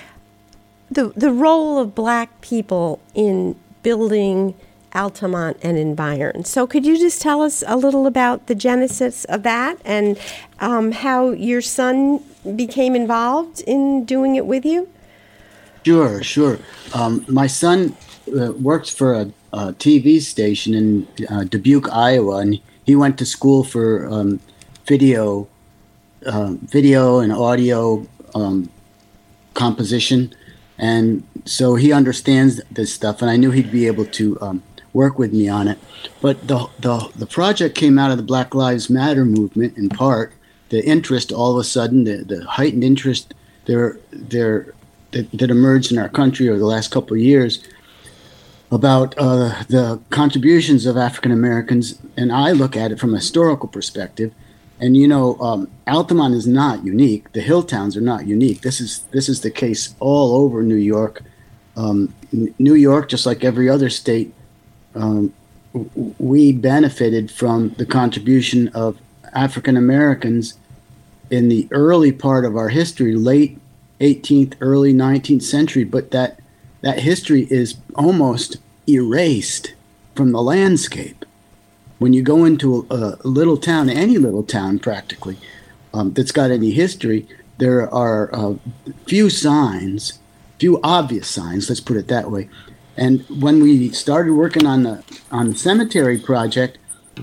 the 0.91 1.13
the 1.17 1.33
role 1.33 1.79
of 1.79 1.95
black 1.95 2.41
people 2.41 3.01
in 3.13 3.57
building 3.83 4.55
Altamont 4.97 5.59
and 5.63 5.77
environs. 5.77 6.49
So, 6.49 6.67
could 6.67 6.87
you 6.87 6.99
just 6.99 7.21
tell 7.21 7.43
us 7.43 7.63
a 7.67 7.77
little 7.77 8.07
about 8.07 8.47
the 8.47 8.55
genesis 8.55 9.25
of 9.27 9.43
that 9.43 9.79
and 9.85 10.19
um, 10.61 10.93
how 10.93 11.31
your 11.31 11.61
son 11.61 12.21
became 12.55 12.95
involved 12.95 13.61
in 13.63 14.05
doing 14.05 14.37
it 14.37 14.47
with 14.47 14.65
you? 14.65 14.89
Sure, 15.85 16.23
sure. 16.23 16.59
Um, 16.95 17.25
my 17.29 17.47
son 17.47 17.97
uh, 18.29 18.53
works 18.53 18.91
for 18.91 19.15
a, 19.15 19.33
a, 19.53 19.73
TV 19.75 20.21
station 20.21 20.75
in 20.75 21.09
uh, 21.31 21.45
Dubuque, 21.45 21.89
Iowa, 21.93 22.39
and 22.39 22.61
he 22.85 22.97
went 22.97 23.19
to 23.19 23.27
school 23.27 23.63
for 23.63 24.07
um, 24.09 24.41
video, 24.85 25.49
uh, 26.27 26.55
video 26.63 27.21
and 27.21 27.33
audio 27.33 28.07
um, 28.35 28.69
composition, 29.55 30.35
and 30.79 31.23
so 31.45 31.77
he 31.77 31.93
understands 31.93 32.61
this 32.71 32.93
stuff. 32.93 33.23
And 33.23 33.31
I 33.31 33.37
knew 33.37 33.51
he'd 33.53 33.71
be 33.71 33.87
able 33.87 34.07
to 34.07 34.41
um, 34.41 34.63
work 34.93 35.19
with 35.19 35.33
me 35.33 35.49
on 35.49 35.69
it. 35.69 35.79
But 36.21 36.49
the, 36.49 36.67
the, 36.81 37.11
the 37.15 37.27
project 37.27 37.77
came 37.77 37.99
out 37.99 38.11
of 38.11 38.17
the 38.17 38.23
Black 38.23 38.55
Lives 38.55 38.91
Matter 38.91 39.25
movement 39.25 39.77
in 39.77 39.89
part. 39.89 40.33
The 40.69 40.85
interest, 40.85 41.33
all 41.33 41.53
of 41.53 41.59
a 41.59 41.65
sudden, 41.65 42.05
the, 42.05 42.25
the 42.25 42.45
heightened 42.45 42.85
interest 42.85 43.35
there, 43.67 43.99
there, 44.13 44.75
that, 45.13 45.31
that 45.33 45.51
emerged 45.51 45.93
in 45.93 45.99
our 45.99 46.09
country 46.09 46.49
over 46.49 46.59
the 46.59 46.67
last 46.67 46.91
couple 46.91 47.17
of 47.17 47.23
years 47.23 47.63
about 48.71 49.15
uh, 49.17 49.63
the 49.69 50.01
contributions 50.11 50.87
of 50.87 50.97
African 50.97 51.31
Americans, 51.31 51.99
and 52.17 52.33
I 52.33 52.53
look 52.53 52.77
at 52.77 52.91
it 52.91 52.99
from 52.99 53.15
a 53.15 53.19
historical 53.19 53.69
perspective. 53.69 54.33
And 54.79 54.97
you 54.97 55.09
know, 55.09 55.39
um, 55.41 55.71
Altamont 55.87 56.35
is 56.35 56.47
not 56.47 56.85
unique. 56.85 57.33
The 57.33 57.41
hill 57.41 57.63
towns 57.63 57.97
are 57.97 58.03
not 58.03 58.27
unique. 58.27 58.61
This 58.61 58.81
is 58.81 59.01
this 59.11 59.29
is 59.29 59.41
the 59.41 59.51
case 59.51 59.95
all 60.01 60.35
over 60.35 60.63
New 60.63 60.75
York. 60.75 61.23
Um, 61.77 62.15
New 62.59 62.75
York, 62.75 63.09
just 63.09 63.25
like 63.25 63.45
every 63.45 63.71
other 63.71 63.89
state, 63.89 64.35
um, 64.95 65.33
we 66.19 66.53
benefited 66.53 67.31
from 67.31 67.71
the 67.79 67.87
contribution 67.87 68.69
of 68.69 68.99
African 69.37 69.77
Americans 69.77 70.59
in 71.31 71.49
the 71.49 71.69
early 71.71 72.11
part 72.13 72.45
of 72.45 72.57
our 72.57 72.71
history, 72.71 73.15
late 73.15 73.59
18th, 74.01 74.55
early 74.61 74.93
19th 74.93 75.43
century, 75.43 75.85
but 75.85 76.11
that 76.11 76.41
that 76.83 77.01
history 77.01 77.47
is 77.51 77.77
almost 77.97 78.59
erased 78.89 79.75
from 80.15 80.33
the 80.33 80.43
landscape. 80.43 81.25
when 81.99 82.13
you 82.13 82.23
go 82.23 82.45
into 82.45 82.87
a, 82.91 83.17
a 83.25 83.29
little 83.29 83.57
town, 83.57 83.89
any 83.89 84.19
little 84.19 84.43
town 84.43 84.79
practically, 84.79 85.39
um, 85.95 86.13
that's 86.13 86.31
got 86.31 86.51
any 86.51 86.71
history, 86.71 87.27
there 87.59 87.89
are 87.93 88.35
uh, 88.35 88.55
few 89.07 89.31
signs, 89.31 90.19
few 90.59 90.79
obvious 90.83 91.27
signs. 91.27 91.69
Let's 91.69 91.81
put 91.81 91.97
it 91.97 92.09
that 92.09 92.31
way. 92.31 92.49
And 92.99 93.25
when 93.29 93.63
we 93.63 93.91
started 93.93 94.35
working 94.35 94.67
on 94.67 94.83
the 94.83 95.03
on 95.31 95.49
the 95.49 95.55
cemetery 95.55 96.19
project, 96.19 96.79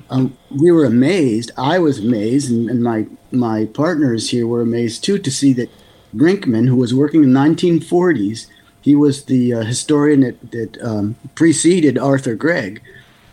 um, 0.10 0.38
we 0.50 0.72
were 0.72 0.86
amazed. 0.86 1.52
I 1.58 1.80
was 1.80 2.00
amazed, 2.00 2.52
and, 2.52 2.70
and, 2.70 2.84
my 2.84 3.06
my 3.32 3.66
partners 3.66 4.30
here 4.30 4.48
were 4.48 4.62
amazed 4.62 5.04
too 5.04 5.18
to 5.20 5.32
see 5.32 5.54
that 5.54 5.70
Brinkman, 6.16 6.68
who 6.68 6.76
was 6.76 6.94
working 6.94 7.24
in 7.24 7.34
the 7.34 7.40
1940s, 7.40 8.48
he 8.82 8.96
was 8.96 9.26
the 9.26 9.54
uh, 9.54 9.62
historian 9.62 10.22
that, 10.22 10.52
that 10.52 10.82
um, 10.84 11.16
preceded 11.36 11.98
Arthur 11.98 12.36
Gregg. 12.36 12.82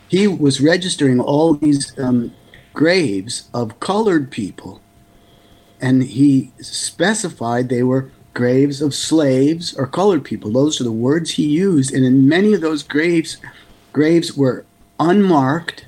He 0.09 0.27
was 0.27 0.61
registering 0.61 1.21
all 1.21 1.55
these 1.55 1.97
um, 1.99 2.33
graves 2.73 3.49
of 3.53 3.79
colored 3.81 4.31
people, 4.31 4.81
and 5.81 6.03
he 6.03 6.53
specified 6.61 7.69
they 7.69 7.83
were 7.83 8.11
graves 8.33 8.81
of 8.81 8.95
slaves 8.95 9.75
or 9.75 9.87
colored 9.87 10.25
people. 10.25 10.53
Those 10.53 10.81
are 10.81 10.85
the 10.85 10.93
words 10.93 11.33
he 11.33 11.47
used, 11.47 11.93
and 11.93 12.05
in 12.05 12.29
many 12.29 12.55
of 12.55 12.61
those 12.61 12.83
graves, 12.83 13.39
graves 13.93 14.37
were 14.37 14.65
unmarked 14.99 15.87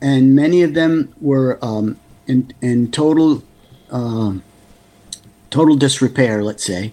and 0.00 0.34
many 0.34 0.62
of 0.62 0.74
them 0.74 1.12
were 1.20 1.58
um, 1.62 1.98
in 2.26 2.52
in 2.60 2.90
total 2.90 3.42
um, 3.90 4.42
total 5.50 5.76
disrepair, 5.76 6.42
let's 6.42 6.64
say. 6.64 6.92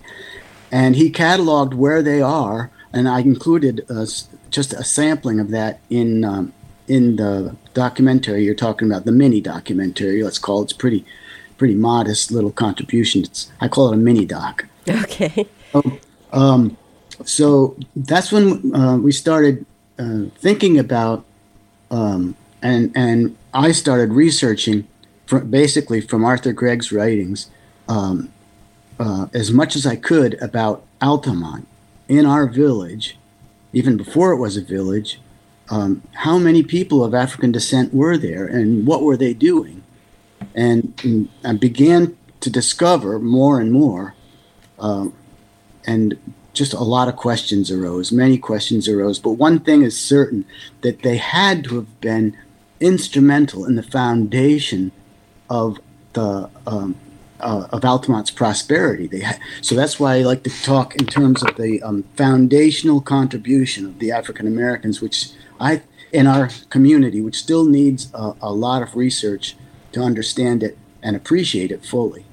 And 0.72 0.96
he 0.96 1.10
cataloged 1.12 1.74
where 1.74 2.02
they 2.02 2.22
are, 2.22 2.72
and 2.92 3.08
I 3.08 3.20
included 3.20 3.86
uh, 3.90 4.06
just 4.50 4.74
a 4.74 4.84
sampling 4.84 5.40
of 5.40 5.50
that 5.52 5.80
in 5.90 6.24
um, 6.24 6.54
in 6.88 7.16
the 7.16 7.56
documentary 7.74 8.44
you're 8.44 8.56
talking 8.56 8.90
about, 8.90 9.06
the 9.06 9.12
mini 9.12 9.42
documentary. 9.42 10.24
Let's 10.24 10.40
call 10.40 10.62
it. 10.62 10.66
It's 10.66 10.74
pretty 10.74 11.06
pretty 11.58 11.76
modest 11.76 12.32
little 12.32 12.52
contribution. 12.52 13.24
It's, 13.24 13.52
I 13.62 13.68
call 13.68 13.92
it 13.92 13.94
a 13.94 13.98
mini 13.98 14.26
doc. 14.26 14.66
Okay. 14.90 15.48
So, 15.72 16.00
um, 16.34 16.78
so 17.24 17.78
that's 17.96 18.32
when 18.32 18.76
uh, 18.76 18.98
we 18.98 19.12
started 19.12 19.66
uh, 19.98 20.24
thinking 20.38 20.78
about 20.80 21.26
um, 21.92 22.36
and 22.66 22.92
and 22.96 23.38
I 23.54 23.72
started 23.72 24.12
researching, 24.12 24.88
from, 25.28 25.52
basically 25.52 26.02
from 26.02 26.26
Arthur 26.26 26.52
Gregg's 26.52 26.92
writings, 26.92 27.52
um, 27.88 28.34
uh, 29.00 29.28
as 29.34 29.52
much 29.52 29.76
as 29.76 29.86
I 29.86 29.96
could 29.96 30.42
about 30.42 30.84
Altamont 31.00 31.68
in 32.08 32.26
our 32.26 32.48
village, 32.48 33.18
even 33.72 33.98
before 33.98 34.32
it 34.32 34.38
was 34.38 34.58
a 34.58 34.62
village. 34.62 35.22
Um, 35.70 36.02
how 36.14 36.38
many 36.38 36.64
people 36.64 37.04
of 37.04 37.14
African 37.14 37.52
descent 37.52 37.94
were 37.94 38.18
there, 38.18 38.46
and 38.46 38.88
what 38.88 39.04
were 39.04 39.18
they 39.18 39.34
doing? 39.34 39.84
And, 40.56 40.94
and 41.04 41.30
I 41.44 41.54
began 41.54 42.18
to 42.40 42.50
discover 42.50 43.20
more 43.20 43.60
and 43.60 43.72
more, 43.72 44.16
um, 44.80 45.14
and 45.86 46.18
just 46.54 46.74
a 46.74 46.84
lot 46.84 47.08
of 47.08 47.16
questions 47.16 47.70
arose. 47.70 48.12
Many 48.12 48.38
questions 48.38 48.88
arose, 48.88 49.20
but 49.20 49.32
one 49.32 49.60
thing 49.60 49.84
is 49.84 50.00
certain: 50.00 50.46
that 50.82 51.04
they 51.04 51.18
had 51.18 51.64
to 51.66 51.76
have 51.76 52.02
been 52.02 52.36
instrumental 52.80 53.66
in 53.66 53.76
the 53.76 53.84
foundation 53.84 54.92
of 55.50 55.80
the 56.14 56.50
um, 56.68 56.96
uh, 57.40 57.68
of 57.72 57.84
Altamont's 57.84 58.32
prosperity. 58.32 59.08
They 59.08 59.22
ha- 59.22 59.38
so 59.62 59.76
that's 59.76 60.00
why 60.00 60.16
I 60.16 60.22
like 60.22 60.44
to 60.44 60.62
talk 60.64 60.96
in 60.96 61.06
terms 61.06 61.44
of 61.44 61.56
the 61.56 61.82
um, 61.84 62.04
foundational 62.16 63.02
contribution 63.02 63.86
of 63.86 64.00
the 64.00 64.12
African 64.12 64.48
Americans, 64.48 65.02
which 65.02 65.32
I 65.60 65.82
in 66.12 66.28
our 66.28 66.50
community, 66.70 67.22
which 67.22 67.36
still 67.36 67.66
needs 67.66 68.10
a, 68.14 68.34
a 68.42 68.54
lot 68.54 68.82
of 68.82 68.96
research 68.96 69.56
to 69.92 70.02
understand 70.02 70.64
it 70.64 70.78
and 71.04 71.16
appreciate 71.16 71.72
it 71.72 71.86
fully. 71.86 72.26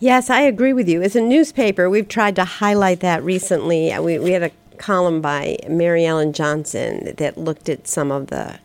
Yes, 0.00 0.28
I 0.28 0.40
agree 0.40 0.72
with 0.72 0.88
you. 0.88 1.00
As 1.02 1.14
a 1.14 1.20
newspaper, 1.20 1.88
we've 1.88 2.08
tried 2.08 2.34
to 2.36 2.44
highlight 2.44 3.00
that 3.00 3.22
recently. 3.22 3.96
We, 4.00 4.18
we 4.18 4.32
had 4.32 4.42
a 4.42 4.50
column 4.76 5.20
by 5.20 5.58
Mary 5.68 6.04
Ellen 6.04 6.32
Johnson 6.32 7.14
that 7.16 7.38
looked 7.38 7.68
at 7.68 7.86
some 7.86 8.10
of 8.10 8.26
the 8.26 8.58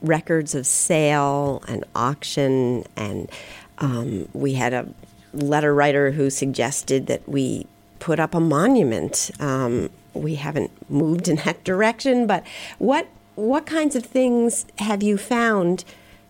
records 0.00 0.54
of 0.54 0.66
sale 0.66 1.62
and 1.68 1.84
auction, 1.94 2.84
and 2.96 3.30
um, 3.78 4.28
we 4.32 4.54
had 4.54 4.72
a 4.72 4.88
letter 5.32 5.74
writer 5.74 6.12
who 6.12 6.30
suggested 6.30 7.06
that 7.06 7.28
we 7.28 7.66
put 7.98 8.20
up 8.20 8.34
a 8.34 8.40
monument. 8.40 9.30
Um, 9.40 9.90
we 10.14 10.36
haven't 10.36 10.70
moved 10.90 11.28
in 11.28 11.36
that 11.36 11.64
direction, 11.70 12.26
but 12.26 12.44
what 12.78 13.08
what 13.34 13.66
kinds 13.66 13.94
of 13.94 14.04
things 14.04 14.66
have 14.78 15.02
you 15.02 15.16
found? 15.16 15.84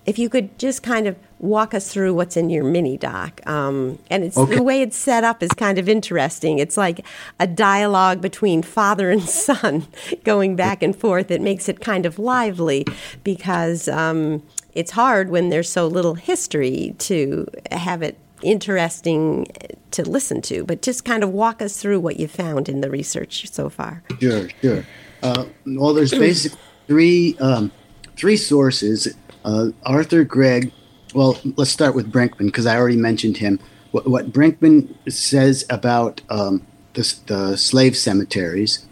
If 0.05 0.19
you 0.19 0.29
could 0.29 0.59
just 0.59 0.83
kind 0.83 1.07
of 1.07 1.17
walk 1.41 1.75
us 1.75 1.93
through 1.93 2.15
what's 2.15 2.37
in 2.37 2.51
your 2.51 2.65
mini 2.65 2.97
doc. 2.97 3.41
Um, 3.47 3.99
and 4.11 4.25
it's 4.25 4.37
okay. 4.37 4.57
the 4.57 4.63
way 4.63 4.83
it's 4.83 4.97
set 4.97 5.25
up 5.25 5.43
is 5.43 5.51
kind 5.51 5.79
of 5.79 5.89
interesting. 5.89 6.59
It's 6.59 6.77
like 6.77 7.05
a 7.39 7.47
dialogue 7.47 8.21
between 8.21 8.63
father 8.63 9.11
and 9.11 9.23
son 9.29 9.87
going 10.25 10.57
back 10.57 10.83
and 10.83 10.97
forth. 10.97 11.31
It 11.31 11.41
makes 11.41 11.69
it 11.69 11.81
kind 11.81 12.07
of 12.07 12.19
lively 12.19 12.85
because 13.25 13.89
um, 13.89 14.43
it's 14.75 14.93
hard 14.93 15.31
when 15.31 15.49
there's 15.49 15.71
so 15.71 15.87
little 15.87 16.15
history 16.15 16.95
to 16.99 17.47
have 17.71 18.03
it 18.03 18.19
interesting 18.43 19.47
to 19.91 20.09
listen 20.09 20.43
to. 20.43 20.65
But 20.65 20.83
just 20.83 21.05
kind 21.05 21.23
of 21.23 21.31
walk 21.31 21.63
us 21.63 21.81
through 21.81 22.01
what 22.01 22.19
you 22.19 22.29
found 22.29 22.69
in 22.69 22.81
the 22.81 22.91
research 22.91 23.51
so 23.51 23.69
far. 23.69 24.03
Sure, 24.21 24.49
sure. 24.61 24.85
Uh, 25.23 25.47
well, 25.67 25.95
there's 25.95 26.13
basically 26.13 26.59
three 26.87 27.37
um, 27.39 27.73
three 28.17 28.37
sources. 28.37 29.09
Uh, 29.45 29.71
Arthur 29.85 30.25
Gregg 30.25 30.73
well, 31.15 31.39
let's 31.57 31.71
start 31.71 31.95
with 31.95 32.13
Brinkman 32.13 32.47
because 32.47 32.67
I 32.67 32.77
already 32.77 32.97
mentioned 32.97 33.37
him. 33.37 33.59
What, 33.91 34.07
what 34.07 34.33
Brinkman 34.33 34.95
says 35.11 35.65
about 35.71 36.21
um, 36.29 36.67
the, 36.95 37.15
the, 37.27 37.57
slave 37.57 37.97
cemeteries, 37.97 38.85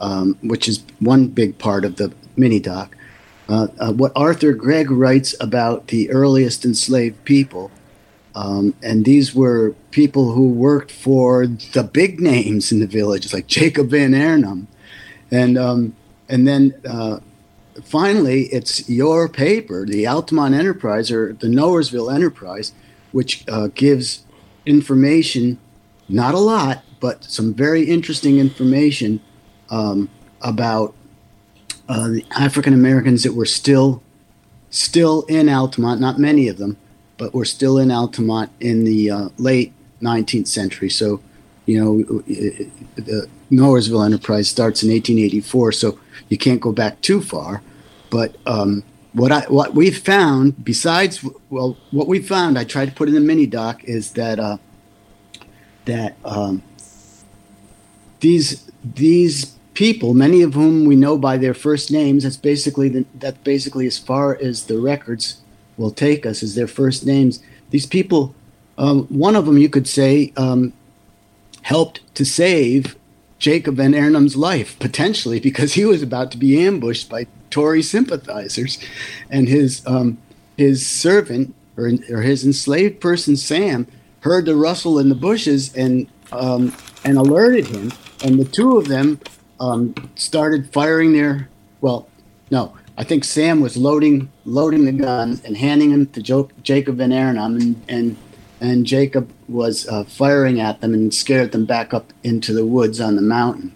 um, 0.00 0.36
which 0.42 0.68
is 0.68 0.82
one 0.98 1.28
big 1.28 1.58
part 1.58 1.84
of 1.84 1.96
the 1.96 2.12
mini 2.36 2.58
doc. 2.58 2.96
Uh, 3.48 3.68
uh, 3.78 3.92
what 3.92 4.12
Arthur 4.16 4.52
Gregg 4.52 4.90
writes 4.90 5.34
about 5.40 5.88
the 5.88 6.10
earliest 6.10 6.64
enslaved 6.64 7.22
people, 7.24 7.70
um, 8.34 8.74
and 8.82 9.04
these 9.04 9.34
were 9.34 9.74
people 9.90 10.32
who 10.32 10.48
worked 10.48 10.90
for 10.90 11.46
the 11.46 11.82
big 11.82 12.20
names 12.20 12.72
in 12.72 12.80
the 12.80 12.86
village, 12.86 13.32
like 13.32 13.46
Jacob 13.46 13.90
Van 13.90 14.14
Arnhem, 14.14 14.66
and 15.30 15.58
um, 15.58 15.94
and 16.28 16.48
then 16.48 16.74
uh, 16.88 17.18
finally, 17.84 18.44
it's 18.44 18.88
your 18.88 19.28
paper, 19.28 19.86
the 19.86 20.06
Altamont 20.06 20.54
Enterprise 20.54 21.10
or 21.10 21.32
the 21.32 21.46
Knowersville 21.46 22.14
Enterprise, 22.14 22.72
which 23.12 23.44
uh, 23.48 23.68
gives 23.74 24.24
information, 24.66 25.58
not 26.08 26.34
a 26.34 26.38
lot, 26.38 26.82
but 27.00 27.24
some 27.24 27.54
very 27.54 27.84
interesting 27.84 28.38
information 28.38 29.20
um, 29.70 30.08
about 30.40 30.94
uh, 31.88 32.08
the 32.08 32.24
African 32.38 32.74
Americans 32.74 33.22
that 33.22 33.34
were 33.34 33.46
still 33.46 34.02
still 34.70 35.22
in 35.22 35.48
Altamont. 35.48 36.00
Not 36.00 36.18
many 36.18 36.48
of 36.48 36.58
them, 36.58 36.76
but 37.18 37.34
were 37.34 37.44
still 37.44 37.78
in 37.78 37.90
Altamont 37.90 38.50
in 38.60 38.84
the 38.84 39.10
uh, 39.10 39.28
late 39.38 39.72
19th 40.00 40.48
century. 40.48 40.88
So, 40.88 41.20
you 41.66 41.82
know, 41.82 42.22
the 42.96 43.28
Knowersville 43.50 44.04
Enterprise 44.04 44.48
starts 44.48 44.82
in 44.82 44.90
1884, 44.90 45.72
so 45.72 45.98
you 46.28 46.38
can't 46.38 46.60
go 46.60 46.72
back 46.72 47.00
too 47.00 47.20
far. 47.20 47.62
But 48.10 48.36
um, 48.46 48.82
what 49.12 49.32
I 49.32 49.40
what 49.42 49.74
we've 49.74 49.96
found, 49.96 50.64
besides 50.64 51.24
well, 51.50 51.76
what 51.90 52.08
we 52.08 52.20
found, 52.20 52.58
I 52.58 52.64
tried 52.64 52.86
to 52.86 52.94
put 52.94 53.08
in 53.08 53.14
the 53.14 53.20
mini 53.20 53.46
doc 53.46 53.84
is 53.84 54.12
that 54.12 54.38
uh, 54.38 54.58
that 55.84 56.16
um, 56.24 56.62
these 58.20 58.70
these 58.82 59.56
people, 59.74 60.14
many 60.14 60.42
of 60.42 60.54
whom 60.54 60.84
we 60.84 60.96
know 60.96 61.16
by 61.16 61.36
their 61.36 61.54
first 61.54 61.90
names, 61.90 62.24
that's 62.24 62.36
basically 62.36 62.88
the, 62.88 63.04
that's 63.14 63.38
basically 63.38 63.86
as 63.86 63.98
far 63.98 64.36
as 64.40 64.66
the 64.66 64.78
records 64.78 65.40
will 65.76 65.90
take 65.90 66.26
us 66.26 66.42
is 66.42 66.54
their 66.54 66.66
first 66.66 67.06
names. 67.06 67.42
These 67.70 67.86
people, 67.86 68.34
um, 68.78 69.04
one 69.06 69.36
of 69.36 69.46
them 69.46 69.58
you 69.58 69.68
could 69.68 69.88
say 69.88 70.32
um, 70.36 70.72
helped 71.62 72.00
to 72.14 72.24
save 72.24 72.96
Jacob 73.42 73.74
Van 73.74 73.92
Arnhem's 73.92 74.36
life, 74.36 74.78
potentially, 74.78 75.40
because 75.40 75.74
he 75.74 75.84
was 75.84 76.00
about 76.00 76.30
to 76.30 76.38
be 76.38 76.64
ambushed 76.64 77.08
by 77.10 77.26
Tory 77.50 77.82
sympathizers. 77.82 78.78
And 79.30 79.48
his, 79.48 79.84
um, 79.84 80.18
his 80.56 80.86
servant, 80.86 81.52
or, 81.76 81.90
or 82.08 82.22
his 82.22 82.44
enslaved 82.44 83.00
person, 83.00 83.36
Sam, 83.36 83.88
heard 84.20 84.46
the 84.46 84.54
rustle 84.54 85.00
in 85.00 85.08
the 85.08 85.16
bushes 85.16 85.74
and, 85.74 86.06
um, 86.30 86.72
and 87.04 87.18
alerted 87.18 87.66
him. 87.66 87.92
And 88.22 88.38
the 88.38 88.44
two 88.44 88.78
of 88.78 88.86
them 88.86 89.18
um, 89.58 89.92
started 90.14 90.72
firing 90.72 91.12
their, 91.12 91.48
well, 91.80 92.08
no, 92.52 92.76
I 92.96 93.02
think 93.02 93.24
Sam 93.24 93.60
was 93.60 93.76
loading 93.76 94.30
loading 94.44 94.84
the 94.84 94.92
guns 94.92 95.42
and 95.44 95.56
handing 95.56 95.90
them 95.90 96.06
to 96.12 96.22
jo- 96.22 96.50
Jacob 96.62 96.98
Van 96.98 97.12
Arnhem, 97.12 97.56
and, 97.56 97.82
and 97.88 98.16
and 98.62 98.86
Jacob 98.86 99.32
was 99.48 99.88
uh, 99.88 100.04
firing 100.04 100.60
at 100.60 100.80
them 100.80 100.94
and 100.94 101.12
scared 101.12 101.50
them 101.50 101.66
back 101.66 101.92
up 101.92 102.12
into 102.22 102.52
the 102.52 102.64
woods 102.64 103.00
on 103.00 103.16
the 103.16 103.22
mountain. 103.22 103.74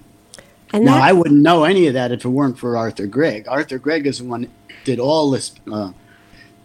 And 0.73 0.85
now, 0.85 1.03
I 1.03 1.13
wouldn't 1.13 1.43
know 1.43 1.65
any 1.65 1.89
of 1.89 1.95
that 1.95 2.13
if 2.13 2.25
it 2.25 2.29
weren't 2.29 2.57
for 2.57 2.77
Arthur 2.77 3.07
Gregg. 3.07 3.49
Arthur 3.49 3.79
Gregg 3.79 4.07
is 4.07 4.19
the 4.19 4.25
one 4.25 4.43
that 4.43 4.51
did 4.85 5.01
all 5.01 5.33
this, 5.33 5.55
uh, 5.73 5.93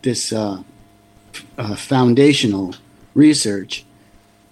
this 0.03 0.31
uh, 0.31 0.61
uh, 1.57 1.75
foundational 1.75 2.75
research. 3.15 3.85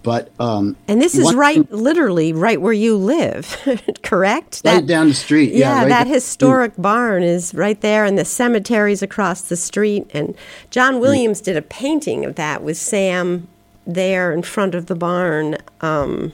But 0.02 0.30
um, 0.40 0.76
and 0.88 1.00
this 1.00 1.14
is 1.14 1.34
right, 1.34 1.68
thing, 1.68 1.68
literally 1.70 2.32
right 2.32 2.58
where 2.60 2.72
you 2.72 2.96
live, 2.96 3.54
correct? 4.02 4.62
Right 4.64 4.76
that, 4.76 4.86
down 4.86 5.08
the 5.08 5.14
street. 5.14 5.52
Yeah, 5.52 5.58
yeah 5.58 5.80
right 5.80 5.88
that 5.90 6.06
historic 6.06 6.72
barn 6.78 7.22
is 7.22 7.54
right 7.54 7.78
there, 7.82 8.06
and 8.06 8.16
the 8.16 8.24
cemetery's 8.24 9.02
across 9.02 9.42
the 9.42 9.56
street. 9.56 10.10
And 10.14 10.34
John 10.70 11.00
Williams 11.00 11.42
did 11.42 11.56
a 11.58 11.62
painting 11.62 12.24
of 12.24 12.36
that 12.36 12.62
with 12.62 12.78
Sam 12.78 13.46
there 13.94 14.32
in 14.32 14.42
front 14.42 14.74
of 14.74 14.86
the 14.86 14.94
barn. 14.94 15.56
Um, 15.80 16.32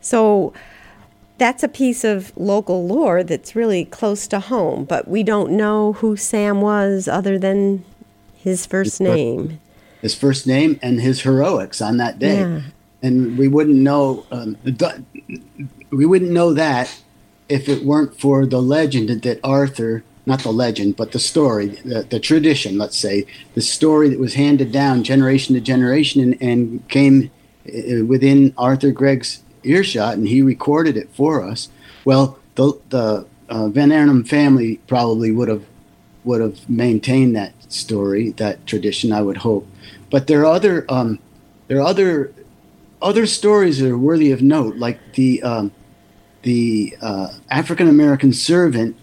so 0.00 0.52
that's 1.38 1.62
a 1.62 1.68
piece 1.68 2.04
of 2.04 2.32
local 2.36 2.86
lore 2.86 3.22
that's 3.22 3.56
really 3.56 3.84
close 3.84 4.26
to 4.28 4.40
home, 4.40 4.84
but 4.84 5.08
we 5.08 5.22
don't 5.22 5.52
know 5.52 5.94
who 5.94 6.16
Sam 6.16 6.60
was 6.60 7.08
other 7.08 7.38
than 7.38 7.84
his 8.36 8.66
first 8.66 9.00
name. 9.00 9.60
His 10.00 10.14
first 10.14 10.46
name 10.46 10.78
and 10.82 11.00
his 11.00 11.22
heroics 11.22 11.80
on 11.80 11.96
that 11.98 12.18
day. 12.18 12.40
Yeah. 12.40 12.60
And 13.02 13.36
we 13.36 13.48
wouldn't 13.48 13.78
know 13.78 14.24
um, 14.30 14.56
we 15.90 16.06
wouldn't 16.06 16.30
know 16.30 16.54
that 16.54 17.00
if 17.48 17.68
it 17.68 17.84
weren't 17.84 18.18
for 18.18 18.46
the 18.46 18.62
legend 18.62 19.08
that 19.10 19.40
Arthur, 19.44 20.04
not 20.24 20.40
the 20.40 20.52
legend, 20.52 20.96
but 20.96 21.12
the 21.12 21.18
story, 21.18 21.66
the, 21.66 22.02
the 22.02 22.20
tradition, 22.20 22.78
let's 22.78 22.96
say, 22.96 23.26
the 23.54 23.60
story 23.60 24.08
that 24.08 24.18
was 24.20 24.34
handed 24.34 24.70
down 24.70 25.02
generation 25.02 25.54
to 25.54 25.60
generation 25.60 26.22
and, 26.22 26.42
and 26.42 26.88
came 26.88 27.30
uh, 27.66 28.04
within 28.04 28.54
Arthur 28.56 28.92
Gregg's 28.92 29.42
earshot, 29.64 30.14
and 30.14 30.28
he 30.28 30.42
recorded 30.42 30.96
it 30.96 31.08
for 31.10 31.42
us. 31.42 31.68
Well, 32.04 32.38
the 32.54 32.78
the 32.90 33.26
uh, 33.48 33.68
Van 33.68 33.92
Arnhem 33.92 34.24
family 34.24 34.76
probably 34.86 35.30
would 35.30 35.48
have 35.48 35.64
would 36.24 36.40
have 36.40 36.68
maintained 36.68 37.34
that 37.36 37.52
story, 37.72 38.30
that 38.32 38.64
tradition. 38.66 39.12
I 39.12 39.22
would 39.22 39.38
hope, 39.38 39.66
but 40.10 40.26
there 40.26 40.40
are 40.42 40.46
other 40.46 40.84
um, 40.88 41.18
there 41.68 41.78
are 41.78 41.86
other 41.86 42.32
other 43.00 43.26
stories 43.26 43.80
that 43.80 43.90
are 43.90 43.98
worthy 43.98 44.30
of 44.30 44.42
note, 44.42 44.76
like 44.76 44.98
the 45.14 45.42
um, 45.42 45.72
the 46.42 46.96
uh, 47.00 47.28
African 47.50 47.88
American 47.88 48.32
servant 48.32 48.96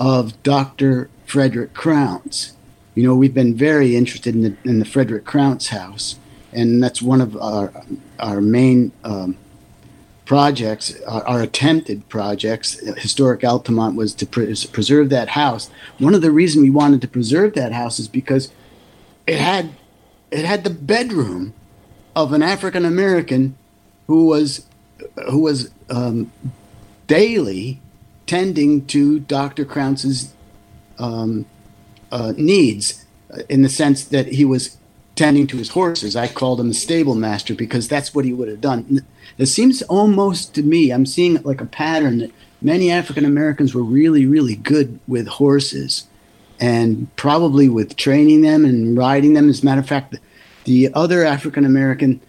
of 0.00 0.42
Doctor 0.42 1.10
Frederick 1.26 1.74
Crounse. 1.74 2.54
You 2.94 3.04
know, 3.04 3.14
we've 3.14 3.34
been 3.34 3.54
very 3.54 3.94
interested 3.94 4.34
in 4.34 4.42
the 4.42 4.56
in 4.64 4.80
the 4.80 4.84
Frederick 4.84 5.24
Crounse 5.24 5.68
house, 5.68 6.16
and 6.52 6.82
that's 6.82 7.00
one 7.00 7.20
of 7.20 7.36
our 7.36 7.72
our 8.18 8.40
main 8.40 8.90
um, 9.04 9.36
projects, 10.24 11.00
our, 11.02 11.26
our, 11.26 11.42
attempted 11.42 12.08
projects, 12.08 12.78
historic 12.98 13.42
Altamont 13.42 13.96
was 13.96 14.14
to 14.14 14.24
pre- 14.24 14.54
preserve 14.70 15.10
that 15.10 15.30
house. 15.30 15.68
One 15.98 16.14
of 16.14 16.22
the 16.22 16.30
reasons 16.30 16.62
we 16.62 16.70
wanted 16.70 17.00
to 17.00 17.08
preserve 17.08 17.54
that 17.54 17.72
house 17.72 17.98
is 17.98 18.06
because 18.06 18.52
it 19.26 19.38
had 19.38 19.70
it 20.30 20.44
had 20.44 20.64
the 20.64 20.70
bedroom 20.70 21.52
of 22.16 22.32
an 22.32 22.42
African 22.42 22.84
American 22.84 23.56
who 24.06 24.26
was 24.26 24.66
who 25.28 25.40
was 25.40 25.70
um, 25.88 26.32
daily 27.06 27.80
tending 28.30 28.86
to 28.86 29.18
Dr. 29.18 29.64
Crounse's 29.64 30.32
um, 31.00 31.46
uh, 32.12 32.32
needs, 32.36 33.04
uh, 33.34 33.42
in 33.48 33.62
the 33.62 33.68
sense 33.68 34.04
that 34.04 34.28
he 34.28 34.44
was 34.44 34.76
tending 35.16 35.48
to 35.48 35.56
his 35.56 35.70
horses. 35.70 36.14
I 36.14 36.28
called 36.28 36.60
him 36.60 36.70
a 36.70 36.74
stable 36.74 37.16
master 37.16 37.56
because 37.56 37.88
that's 37.88 38.14
what 38.14 38.24
he 38.24 38.32
would 38.32 38.46
have 38.46 38.60
done. 38.60 39.04
It 39.36 39.46
seems 39.46 39.82
almost 39.82 40.54
to 40.54 40.62
me, 40.62 40.92
I'm 40.92 41.06
seeing 41.06 41.42
like 41.42 41.60
a 41.60 41.66
pattern 41.66 42.18
that 42.18 42.30
many 42.62 42.88
African 42.92 43.24
Americans 43.24 43.74
were 43.74 43.82
really, 43.82 44.26
really 44.26 44.54
good 44.54 45.00
with 45.08 45.26
horses 45.26 46.06
and 46.60 47.08
probably 47.16 47.68
with 47.68 47.96
training 47.96 48.42
them 48.42 48.64
and 48.64 48.96
riding 48.96 49.34
them. 49.34 49.48
As 49.48 49.62
a 49.62 49.64
matter 49.64 49.80
of 49.80 49.88
fact, 49.88 50.14
the 50.66 50.88
other 50.94 51.24
African 51.24 51.64
American 51.64 52.20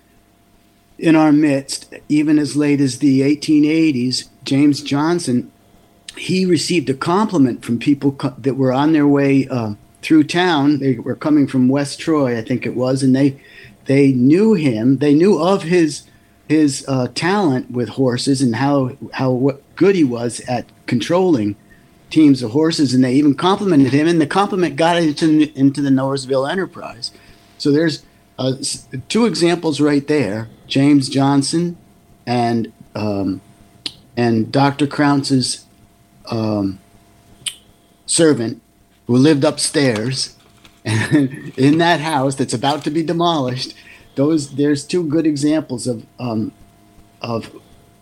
in 0.98 1.16
our 1.16 1.32
midst, 1.32 1.94
even 2.10 2.40
as 2.40 2.56
late 2.56 2.82
as 2.82 2.98
the 2.98 3.22
1880s, 3.22 4.30
James 4.44 4.82
Johnson, 4.82 5.52
he 6.18 6.46
received 6.46 6.90
a 6.90 6.94
compliment 6.94 7.64
from 7.64 7.80
people 7.80 8.14
co- 8.14 8.36
that 8.38 8.56
were 8.56 8.74
on 8.74 8.94
their 8.94 9.08
way 9.08 9.48
uh, 9.48 9.74
through 10.02 10.24
town. 10.26 10.80
They 10.80 10.96
were 10.96 11.16
coming 11.16 11.48
from 11.48 11.70
West 11.70 12.00
Troy, 12.00 12.38
I 12.38 12.42
think 12.42 12.66
it 12.66 12.76
was, 12.76 13.04
and 13.04 13.16
they 13.16 13.40
they 13.86 14.12
knew 14.12 14.54
him. 14.54 14.98
They 14.98 15.14
knew 15.14 15.42
of 15.42 15.64
his 15.64 16.04
his 16.48 16.86
uh, 16.88 17.08
talent 17.16 17.72
with 17.72 17.90
horses 17.90 18.42
and 18.42 18.56
how 18.56 18.98
how 19.14 19.60
good 19.76 19.96
he 19.96 20.04
was 20.04 20.42
at 20.42 20.66
controlling 20.86 21.56
teams 22.10 22.44
of 22.44 22.52
horses, 22.52 22.94
and 22.94 23.04
they 23.04 23.14
even 23.14 23.34
complimented 23.34 23.94
him. 23.94 24.08
And 24.08 24.20
the 24.20 24.28
compliment 24.28 24.76
got 24.76 24.98
into 24.98 25.52
into 25.58 25.82
the 25.82 25.90
Knowersville 25.90 26.50
Enterprise. 26.50 27.12
So 27.58 27.72
there's 27.72 28.04
uh, 28.38 28.54
two 29.08 29.26
examples 29.26 29.80
right 29.80 30.08
there: 30.08 30.50
James 30.68 31.10
Johnson 31.10 31.78
and 32.26 32.72
um, 32.96 33.42
and 34.18 34.52
Dr. 34.52 34.88
Crounse's 34.88 35.66
um, 36.28 36.80
servant 38.06 38.62
who 39.08 39.16
lived 39.18 39.44
upstairs 39.44 40.36
in 40.86 41.78
that 41.78 42.00
house 42.00 42.36
that's 42.36 42.54
about 42.54 42.84
to 42.84 42.92
be 42.92 43.04
demolished 43.04 43.74
those 44.16 44.56
there's 44.56 44.86
two 44.86 45.04
good 45.04 45.26
examples 45.26 45.88
of 45.88 46.06
um, 46.20 46.52
of 47.22 47.56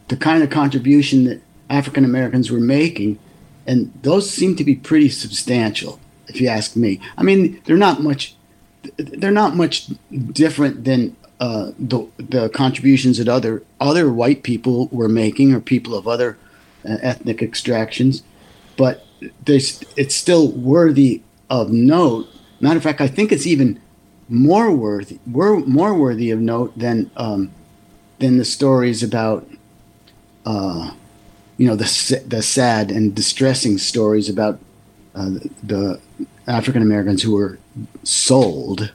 the 0.08 0.17
kind 0.17 0.43
of 0.43 0.49
contribution 0.49 1.25
that 1.25 1.41
African 1.69 2.03
Americans 2.03 2.51
were 2.51 2.60
making, 2.60 3.19
and 3.67 3.93
those 4.01 4.29
seem 4.29 4.55
to 4.55 4.63
be 4.63 4.75
pretty 4.75 5.10
substantial, 5.10 5.99
if 6.27 6.41
you 6.41 6.47
ask 6.47 6.75
me. 6.75 6.99
I 7.17 7.23
mean, 7.23 7.62
they're 7.65 7.77
not 7.77 8.01
much 8.01 8.36
they're 8.97 9.32
not 9.32 9.55
much 9.55 9.88
different 10.32 10.84
than 10.84 11.15
uh, 11.39 11.71
the 11.77 12.08
the 12.17 12.49
contributions 12.49 13.17
that 13.17 13.27
other 13.27 13.63
other 13.79 14.12
white 14.12 14.43
people 14.43 14.88
were 14.88 15.10
making 15.10 15.53
or 15.53 15.60
people 15.60 15.95
of 15.95 16.08
other 16.08 16.38
uh, 16.88 16.98
ethnic 17.02 17.42
extractions, 17.42 18.24
but 18.78 19.06
it's 19.46 20.15
still 20.15 20.52
worthy 20.52 21.22
of 21.50 21.72
note. 21.72 22.28
Matter 22.60 22.78
of 22.78 22.84
fact, 22.84 23.02
I 23.02 23.08
think 23.08 23.32
it's 23.32 23.48
even 23.48 23.82
more 24.28 24.72
worthy, 24.72 25.20
were 25.30 25.60
more 25.60 25.94
worthy 25.94 26.32
of 26.32 26.39
note 26.39 26.78
than 26.78 27.10
um, 27.18 27.52
than 28.20 28.38
the 28.38 28.46
stories 28.46 29.02
about, 29.02 29.48
uh, 30.46 30.92
you 31.58 31.68
know, 31.68 31.76
the 31.76 32.24
the 32.28 32.42
sad 32.42 32.92
and 32.92 33.15
distressing 33.15 33.78
stories 33.78 34.30
about 34.30 34.60
uh, 35.15 35.32
the 35.63 36.00
African 36.48 36.82
Americans 36.82 37.24
who 37.24 37.34
were 37.36 37.60
sold. 38.04 38.94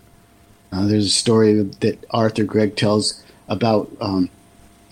Uh, 0.73 0.87
there's 0.87 1.07
a 1.07 1.11
story 1.11 1.63
that 1.63 2.05
Arthur 2.11 2.45
Gregg 2.45 2.77
tells 2.77 3.23
about 3.49 3.91
um, 4.01 4.29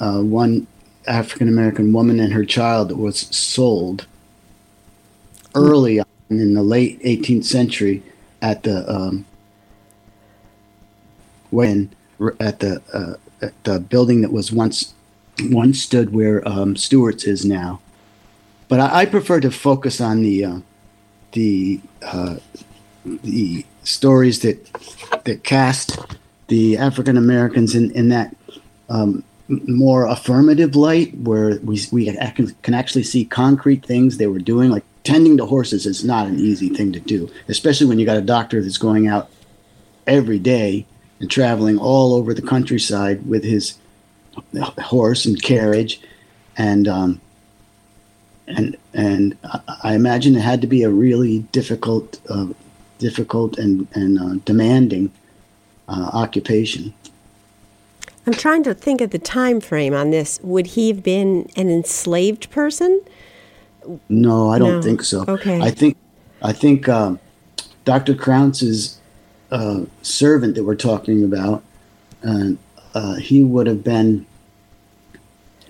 uh, 0.00 0.20
one 0.20 0.66
African 1.06 1.48
American 1.48 1.92
woman 1.92 2.20
and 2.20 2.32
her 2.32 2.44
child 2.44 2.88
that 2.88 2.96
was 2.96 3.20
sold 3.34 4.06
early 5.54 6.00
on 6.00 6.06
in 6.30 6.54
the 6.54 6.62
late 6.62 7.02
18th 7.02 7.44
century 7.44 8.02
at 8.40 8.62
the 8.62 8.90
um, 8.90 9.24
when 11.50 11.90
at 12.40 12.60
the 12.60 12.82
uh, 12.92 13.14
at 13.44 13.64
the 13.64 13.80
building 13.80 14.22
that 14.22 14.32
was 14.32 14.52
once 14.52 14.94
once 15.40 15.82
stood 15.82 16.12
where 16.12 16.46
um, 16.48 16.76
Stewart's 16.76 17.24
is 17.24 17.44
now. 17.44 17.80
But 18.68 18.80
I, 18.80 19.00
I, 19.00 19.06
prefer 19.06 19.40
to 19.40 19.50
focus 19.50 20.00
on 20.00 20.22
the 20.22 20.44
uh, 20.44 20.58
the 21.32 21.80
uh, 22.02 22.36
the 23.04 23.66
stories 23.84 24.40
that 24.40 24.64
that 25.24 25.44
cast 25.44 25.98
the 26.48 26.78
African 26.78 27.16
Americans 27.16 27.74
in 27.74 27.90
in 27.92 28.08
that 28.10 28.34
um, 28.88 29.24
more 29.68 30.06
affirmative 30.06 30.76
light, 30.76 31.16
where 31.18 31.58
we 31.62 31.80
we 31.90 32.06
can 32.06 32.74
actually 32.74 33.02
see 33.02 33.24
concrete 33.24 33.84
things 33.84 34.16
they 34.16 34.26
were 34.26 34.38
doing, 34.38 34.70
like 34.70 34.84
tending 35.04 35.36
to 35.36 35.46
horses 35.46 35.86
is 35.86 36.04
not 36.04 36.26
an 36.26 36.38
easy 36.38 36.68
thing 36.68 36.92
to 36.92 37.00
do, 37.00 37.30
especially 37.48 37.86
when 37.86 37.98
you 37.98 38.06
got 38.06 38.16
a 38.16 38.22
doctor 38.22 38.62
that's 38.62 38.78
going 38.78 39.08
out 39.08 39.30
every 40.06 40.38
day 40.38 40.86
and 41.20 41.30
traveling 41.30 41.78
all 41.78 42.14
over 42.14 42.34
the 42.34 42.42
countryside 42.42 43.26
with 43.26 43.44
his 43.44 43.78
horse 44.78 45.24
and 45.26 45.42
carriage, 45.42 46.00
and 46.56 46.88
um, 46.88 47.20
and 48.46 48.76
and 48.94 49.36
I 49.82 49.94
imagine 49.94 50.36
it 50.36 50.40
had 50.40 50.60
to 50.62 50.66
be 50.66 50.82
a 50.82 50.90
really 50.90 51.40
difficult, 51.52 52.20
uh, 52.28 52.46
difficult 52.98 53.58
and 53.58 53.86
and 53.94 54.18
uh, 54.18 54.34
demanding 54.44 55.12
uh, 55.88 56.10
occupation. 56.12 56.94
I'm 58.26 58.34
trying 58.34 58.62
to 58.64 58.74
think 58.74 59.00
of 59.00 59.10
the 59.10 59.18
time 59.18 59.60
frame 59.60 59.94
on 59.94 60.10
this. 60.10 60.38
Would 60.42 60.68
he 60.68 60.88
have 60.88 61.02
been 61.02 61.50
an 61.56 61.68
enslaved 61.68 62.50
person? 62.50 63.02
No, 64.08 64.50
I 64.50 64.58
don't 64.58 64.76
no. 64.76 64.82
think 64.82 65.02
so. 65.02 65.24
Okay. 65.26 65.60
I 65.60 65.70
think 65.70 65.96
I 66.40 66.52
think 66.52 66.88
um, 66.88 67.18
Dr. 67.84 68.14
Crounse's 68.14 69.00
uh, 69.50 69.84
servant 70.02 70.54
that 70.54 70.64
we're 70.64 70.76
talking 70.76 71.24
about, 71.24 71.62
uh, 72.24 72.50
uh, 72.94 73.16
he 73.16 73.42
would 73.42 73.66
have 73.66 73.82
been 73.82 74.26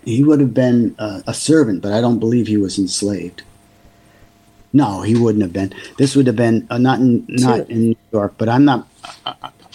he 0.05 0.23
would 0.23 0.41
have 0.41 0.53
been 0.53 0.95
uh, 0.99 1.23
a 1.27 1.35
servant, 1.35 1.81
but 1.81 1.93
I 1.93 2.01
don't 2.01 2.19
believe 2.19 2.49
he 2.49 2.57
was 2.57 2.79
enslaved. 2.79 3.43
No, 4.73 5.03
he 5.03 5.15
wouldn't 5.15 5.43
have 5.43 5.53
been. 5.53 5.73
This 5.99 6.17
would 6.17 6.27
have 6.27 6.37
been 6.37 6.67
uh, 6.71 6.79
not 6.79 6.99
in 6.99 7.25
not 7.29 7.71
in 7.71 7.91
New 7.91 7.97
York, 8.13 8.35
but 8.37 8.49
I'm 8.49 8.65
not. 8.65 8.89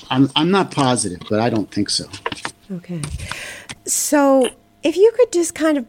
I'm 0.09 0.29
I'm 0.35 0.51
not 0.51 0.71
positive, 0.71 1.21
but 1.29 1.39
I 1.39 1.49
don't 1.49 1.71
think 1.71 1.89
so. 1.89 2.05
Okay. 2.71 3.01
So, 3.85 4.49
if 4.83 4.97
you 4.97 5.11
could 5.15 5.31
just 5.31 5.55
kind 5.55 5.77
of 5.77 5.85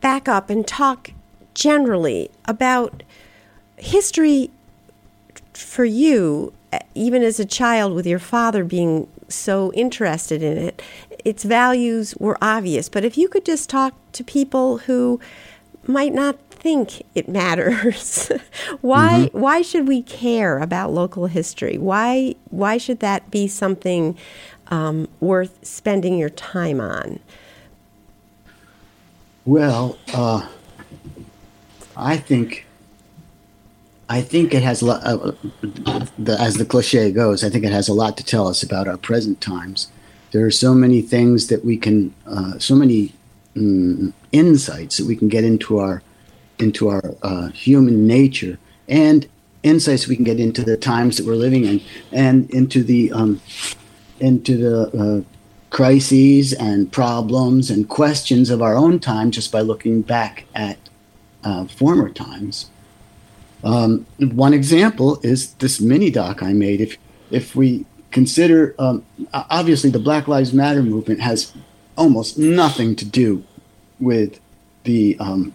back 0.00 0.28
up 0.28 0.50
and 0.50 0.66
talk 0.66 1.10
generally 1.54 2.30
about 2.46 3.02
history 3.76 4.50
for 5.52 5.84
you, 5.84 6.52
even 6.94 7.22
as 7.22 7.40
a 7.40 7.44
child 7.44 7.94
with 7.94 8.06
your 8.06 8.18
father 8.18 8.64
being 8.64 9.08
so 9.28 9.72
interested 9.72 10.42
in 10.42 10.56
it, 10.56 10.82
its 11.24 11.44
values 11.44 12.14
were 12.18 12.38
obvious. 12.40 12.88
But 12.88 13.04
if 13.04 13.18
you 13.18 13.28
could 13.28 13.44
just 13.44 13.68
talk 13.68 13.94
to 14.12 14.24
people 14.24 14.78
who 14.78 15.20
might 15.86 16.14
not 16.14 16.38
think 16.50 17.02
it 17.14 17.28
matters, 17.28 18.28
why 18.80 19.28
mm-hmm. 19.28 19.38
why 19.38 19.62
should 19.62 19.88
we 19.88 20.02
care 20.02 20.58
about 20.58 20.92
local 20.92 21.26
history? 21.26 21.78
Why 21.78 22.34
why 22.50 22.78
should 22.78 23.00
that 23.00 23.30
be 23.30 23.48
something 23.48 24.16
um, 24.68 25.08
worth 25.20 25.64
spending 25.64 26.18
your 26.18 26.30
time 26.30 26.80
on? 26.80 27.20
Well, 29.44 29.98
uh, 30.12 30.48
I 31.96 32.16
think 32.16 32.66
I 34.08 34.20
think 34.20 34.54
it 34.54 34.62
has, 34.62 34.82
uh, 34.82 35.32
the, 36.16 36.36
as 36.40 36.54
the 36.54 36.64
cliche 36.64 37.10
goes, 37.10 37.42
I 37.42 37.50
think 37.50 37.64
it 37.64 37.72
has 37.72 37.88
a 37.88 37.92
lot 37.92 38.16
to 38.18 38.24
tell 38.24 38.46
us 38.46 38.62
about 38.62 38.86
our 38.86 38.96
present 38.96 39.40
times. 39.40 39.88
There 40.30 40.46
are 40.46 40.50
so 40.50 40.74
many 40.74 41.02
things 41.02 41.48
that 41.48 41.64
we 41.64 41.76
can, 41.76 42.14
uh, 42.24 42.58
so 42.58 42.76
many 42.76 43.12
mm, 43.56 44.12
insights 44.30 44.98
that 44.98 45.06
we 45.06 45.16
can 45.16 45.28
get 45.28 45.42
into 45.42 45.78
our, 45.78 46.02
into 46.58 46.88
our 46.88 47.14
uh, 47.22 47.48
human 47.48 48.06
nature, 48.06 48.58
and 48.88 49.26
insights 49.64 50.06
we 50.06 50.14
can 50.14 50.24
get 50.24 50.38
into 50.38 50.62
the 50.62 50.76
times 50.76 51.16
that 51.16 51.26
we're 51.26 51.34
living 51.34 51.64
in, 51.64 51.80
and 52.12 52.48
into 52.50 52.84
the, 52.84 53.10
um, 53.10 53.40
into 54.20 54.56
the 54.56 54.98
uh, 54.98 55.20
crises 55.70 56.52
and 56.52 56.90
problems 56.90 57.70
and 57.70 57.88
questions 57.88 58.50
of 58.50 58.62
our 58.62 58.76
own 58.76 58.98
time 58.98 59.30
just 59.30 59.52
by 59.52 59.60
looking 59.60 60.02
back 60.02 60.44
at 60.54 60.78
uh, 61.44 61.66
former 61.66 62.08
times. 62.08 62.70
Um, 63.64 64.06
one 64.18 64.54
example 64.54 65.20
is 65.22 65.54
this 65.54 65.80
mini 65.80 66.10
doc 66.10 66.42
I 66.42 66.52
made. 66.52 66.80
If 66.80 66.96
if 67.30 67.56
we 67.56 67.84
consider, 68.10 68.74
um, 68.78 69.04
obviously, 69.32 69.90
the 69.90 69.98
Black 69.98 70.28
Lives 70.28 70.52
Matter 70.52 70.82
movement 70.82 71.20
has 71.20 71.52
almost 71.96 72.38
nothing 72.38 72.94
to 72.96 73.04
do 73.04 73.42
with 73.98 74.38
the 74.84 75.16
um, 75.18 75.54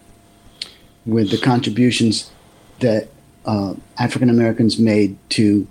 with 1.06 1.32
the 1.32 1.38
contributions 1.38 2.32
that 2.80 3.08
uh, 3.46 3.76
African 3.98 4.30
Americans 4.30 4.78
made 4.78 5.18
to 5.30 5.68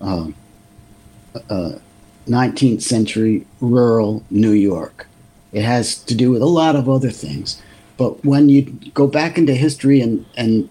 uh, 0.00 0.28
uh, 1.48 1.72
19th 2.26 2.82
century 2.82 3.46
rural 3.60 4.22
New 4.30 4.52
York. 4.52 5.06
It 5.52 5.62
has 5.62 5.96
to 6.04 6.14
do 6.14 6.30
with 6.30 6.42
a 6.42 6.46
lot 6.46 6.76
of 6.76 6.88
other 6.88 7.10
things. 7.10 7.60
But 7.96 8.24
when 8.24 8.48
you 8.48 8.62
go 8.94 9.06
back 9.06 9.36
into 9.36 9.54
history 9.54 10.00
and, 10.00 10.24
and 10.36 10.68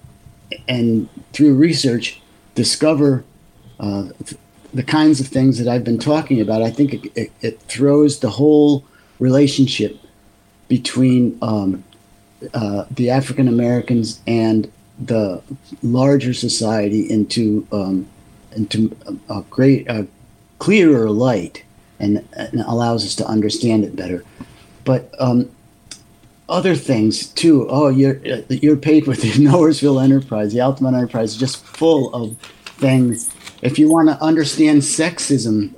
and 0.67 1.07
through 1.31 1.53
research 1.55 2.21
discover 2.55 3.23
uh, 3.79 4.09
the 4.73 4.83
kinds 4.83 5.19
of 5.19 5.27
things 5.27 5.59
that 5.59 5.67
I've 5.67 5.83
been 5.83 5.99
talking 5.99 6.41
about, 6.41 6.62
I 6.62 6.71
think 6.71 6.93
it, 6.93 7.12
it, 7.15 7.31
it 7.41 7.62
throws 7.62 8.19
the 8.19 8.29
whole 8.29 8.83
relationship 9.19 9.97
between 10.67 11.38
um, 11.41 11.83
uh, 12.53 12.85
the 12.89 13.09
African 13.09 13.47
Americans 13.47 14.21
and 14.25 14.71
the 14.97 15.41
larger 15.81 16.33
society 16.33 17.09
into 17.09 17.67
um, 17.71 18.07
into 18.55 18.95
a, 19.07 19.39
a 19.39 19.41
great 19.49 19.88
a 19.88 20.07
clearer 20.60 21.10
light 21.10 21.63
and, 22.00 22.28
and, 22.34 22.62
allows 22.62 23.06
us 23.06 23.15
to 23.15 23.26
understand 23.26 23.84
it 23.84 23.95
better. 23.95 24.24
But 24.86 25.13
um, 25.19 25.50
other 26.48 26.76
things 26.76 27.28
too. 27.28 27.67
Oh, 27.69 27.89
you're 27.89 28.17
you're 28.50 28.78
paid 28.78 29.08
with 29.08 29.22
the 29.24 29.32
Knowersville 29.32 30.04
Enterprise, 30.04 30.54
the 30.54 30.62
Altamont 30.62 30.95
Enterprise, 30.95 31.32
is 31.32 31.38
just 31.38 31.65
full 31.65 32.13
of 32.13 32.38
things. 32.78 33.34
If 33.62 33.78
you 33.78 33.89
want 33.89 34.10
to 34.10 34.22
understand 34.24 34.82
sexism 34.82 35.74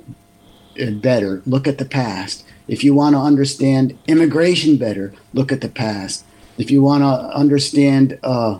uh, 0.81 0.91
better, 0.91 1.41
look 1.45 1.67
at 1.67 1.77
the 1.77 1.85
past. 1.85 2.45
If 2.67 2.83
you 2.83 2.93
want 2.93 3.15
to 3.15 3.19
understand 3.19 3.97
immigration 4.07 4.77
better, 4.77 5.13
look 5.33 5.51
at 5.51 5.61
the 5.61 5.69
past. 5.69 6.25
If 6.57 6.71
you 6.71 6.81
want 6.81 7.03
to 7.03 7.35
understand, 7.35 8.19
uh, 8.23 8.59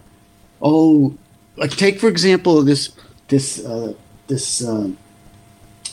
oh, 0.62 1.16
like 1.56 1.72
take 1.72 2.00
for 2.00 2.10
example 2.10 2.62
this 2.64 2.92
this 3.28 3.64
uh, 3.64 3.94
this 4.28 4.66
uh, 4.66 4.90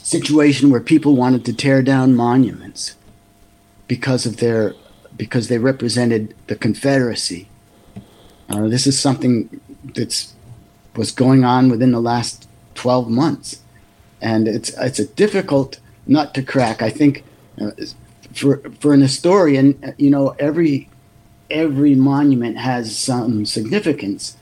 situation 0.08 0.70
where 0.70 0.80
people 0.80 1.14
wanted 1.14 1.44
to 1.44 1.52
tear 1.52 1.82
down 1.82 2.16
monuments 2.16 2.96
because 3.86 4.24
of 4.24 4.38
their 4.38 4.74
because 5.16 5.48
they 5.48 5.58
represented 5.58 6.34
the 6.46 6.56
Confederacy. 6.56 7.48
Uh, 8.48 8.68
this 8.68 8.86
is 8.86 8.98
something 8.98 9.60
that's 9.82 10.34
was 10.96 11.10
going 11.10 11.44
on 11.44 11.68
within 11.68 11.92
the 11.92 12.00
last 12.00 12.48
12 12.74 13.10
months, 13.10 13.60
and 14.22 14.48
it's 14.48 14.70
it's 14.78 14.98
a 14.98 15.06
difficult 15.06 15.78
nut 16.06 16.32
to 16.34 16.42
crack. 16.42 16.80
I 16.80 16.88
think 16.88 17.24
uh, 17.60 17.72
for 18.32 18.62
for 18.80 18.94
an 18.94 19.02
historian, 19.02 19.78
uh, 19.84 19.92
you 19.98 20.08
know, 20.08 20.34
every 20.38 20.88
every 21.50 21.94
monument 21.94 22.56
has 22.56 22.96
some 22.96 23.44
significance, 23.44 24.38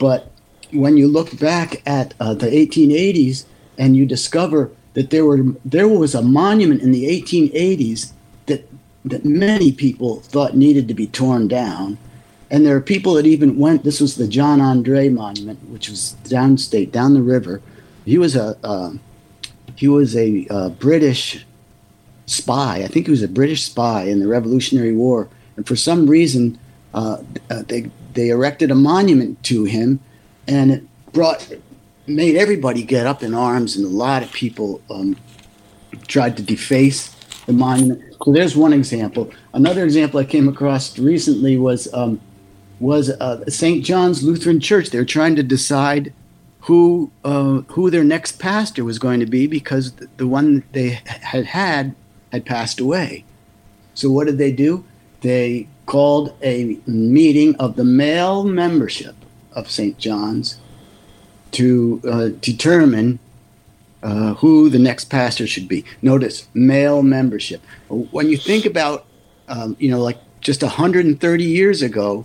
but 0.00 0.32
when 0.72 0.96
you 0.96 1.06
look 1.06 1.38
back 1.38 1.82
at 1.86 2.14
uh, 2.20 2.34
the 2.34 2.46
1880s 2.46 3.44
and 3.76 3.96
you 3.96 4.06
discover 4.06 4.70
that 4.94 5.10
there 5.10 5.24
were 5.24 5.42
there 5.64 5.88
was 5.88 6.14
a 6.14 6.22
monument 6.22 6.82
in 6.82 6.92
the 6.92 7.04
1880s 7.04 8.12
that 8.46 8.68
that 9.04 9.24
many 9.24 9.72
people 9.72 10.20
thought 10.20 10.56
needed 10.56 10.88
to 10.88 10.94
be 10.94 11.06
torn 11.06 11.48
down. 11.48 11.98
And 12.50 12.66
there 12.66 12.76
are 12.76 12.80
people 12.80 13.14
that 13.14 13.26
even 13.26 13.58
went. 13.58 13.84
This 13.84 14.00
was 14.00 14.16
the 14.16 14.26
John 14.26 14.60
Andre 14.60 15.08
Monument, 15.08 15.58
which 15.70 15.88
was 15.88 16.16
downstate, 16.24 16.90
down 16.90 17.14
the 17.14 17.22
river. 17.22 17.62
He 18.04 18.18
was 18.18 18.34
a 18.34 18.56
uh, 18.64 18.92
he 19.76 19.88
was 19.88 20.16
a 20.16 20.46
uh, 20.50 20.70
British 20.70 21.46
spy. 22.26 22.82
I 22.82 22.88
think 22.88 23.06
he 23.06 23.10
was 23.10 23.22
a 23.22 23.28
British 23.28 23.64
spy 23.64 24.02
in 24.02 24.20
the 24.20 24.26
Revolutionary 24.26 24.92
War. 24.92 25.28
And 25.56 25.66
for 25.66 25.76
some 25.76 26.06
reason, 26.08 26.58
uh, 26.92 27.18
uh 27.50 27.62
they 27.68 27.90
they 28.14 28.30
erected 28.30 28.70
a 28.70 28.74
monument 28.74 29.42
to 29.44 29.64
him, 29.64 30.00
and 30.48 30.72
it 30.72 31.12
brought 31.12 31.48
made 32.10 32.36
everybody 32.36 32.82
get 32.82 33.06
up 33.06 33.22
in 33.22 33.34
arms, 33.34 33.76
and 33.76 33.84
a 33.84 33.88
lot 33.88 34.22
of 34.22 34.32
people 34.32 34.80
um, 34.90 35.16
tried 36.06 36.36
to 36.36 36.42
deface 36.42 37.08
the 37.46 37.52
monument. 37.52 38.02
So 38.24 38.32
there's 38.32 38.56
one 38.56 38.72
example. 38.72 39.30
Another 39.54 39.84
example 39.84 40.20
I 40.20 40.24
came 40.24 40.48
across 40.48 40.98
recently 40.98 41.56
was 41.56 41.92
um, 41.94 42.20
was 42.78 43.10
uh, 43.10 43.44
St. 43.46 43.84
John's 43.84 44.22
Lutheran 44.22 44.60
Church. 44.60 44.90
They're 44.90 45.04
trying 45.04 45.36
to 45.36 45.42
decide 45.42 46.12
who 46.60 47.10
uh, 47.24 47.62
who 47.68 47.90
their 47.90 48.04
next 48.04 48.38
pastor 48.38 48.84
was 48.84 48.98
going 48.98 49.20
to 49.20 49.26
be 49.26 49.46
because 49.46 49.92
the 50.16 50.26
one 50.26 50.62
they 50.72 51.00
had 51.22 51.44
had 51.46 51.94
had 52.32 52.46
passed 52.46 52.80
away. 52.80 53.24
So 53.94 54.10
what 54.10 54.26
did 54.26 54.38
they 54.38 54.52
do? 54.52 54.84
They 55.20 55.68
called 55.86 56.34
a 56.42 56.78
meeting 56.86 57.56
of 57.56 57.76
the 57.76 57.84
male 57.84 58.44
membership 58.44 59.16
of 59.52 59.70
St. 59.70 59.98
John's 59.98 60.58
to 61.52 62.00
uh, 62.08 62.28
determine 62.40 63.18
uh, 64.02 64.34
who 64.34 64.70
the 64.70 64.78
next 64.78 65.10
pastor 65.10 65.46
should 65.46 65.68
be. 65.68 65.84
Notice 66.02 66.48
male 66.54 67.02
membership. 67.02 67.62
When 67.88 68.28
you 68.28 68.36
think 68.36 68.64
about, 68.64 69.06
um, 69.48 69.76
you 69.78 69.90
know, 69.90 70.00
like 70.00 70.18
just 70.40 70.62
130 70.62 71.44
years 71.44 71.82
ago, 71.82 72.24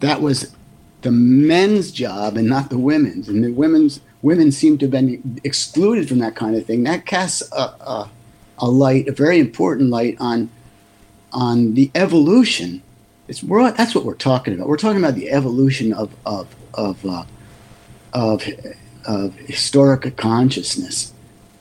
that 0.00 0.20
was 0.20 0.54
the 1.02 1.10
men's 1.10 1.90
job 1.90 2.36
and 2.36 2.48
not 2.48 2.70
the 2.70 2.78
women's, 2.78 3.28
and 3.28 3.44
the 3.44 3.52
women's 3.52 4.00
women 4.22 4.50
seem 4.50 4.78
to 4.78 4.86
have 4.86 4.90
been 4.90 5.40
excluded 5.44 6.08
from 6.08 6.18
that 6.18 6.34
kind 6.34 6.56
of 6.56 6.66
thing. 6.66 6.82
That 6.84 7.06
casts 7.06 7.42
a, 7.52 7.62
a, 7.62 8.10
a 8.58 8.68
light, 8.68 9.08
a 9.08 9.12
very 9.12 9.38
important 9.38 9.90
light 9.90 10.16
on 10.18 10.50
on 11.32 11.74
the 11.74 11.90
evolution. 11.94 12.82
It's 13.28 13.40
that's 13.40 13.94
what 13.94 14.04
we're 14.04 14.14
talking 14.14 14.54
about. 14.54 14.68
We're 14.68 14.78
talking 14.78 15.02
about 15.02 15.14
the 15.14 15.30
evolution 15.30 15.92
of 15.92 16.14
of 16.24 16.54
of 16.74 17.04
uh, 17.04 17.24
of 18.16 18.42
of 19.04 19.36
historic 19.36 20.16
consciousness. 20.16 21.12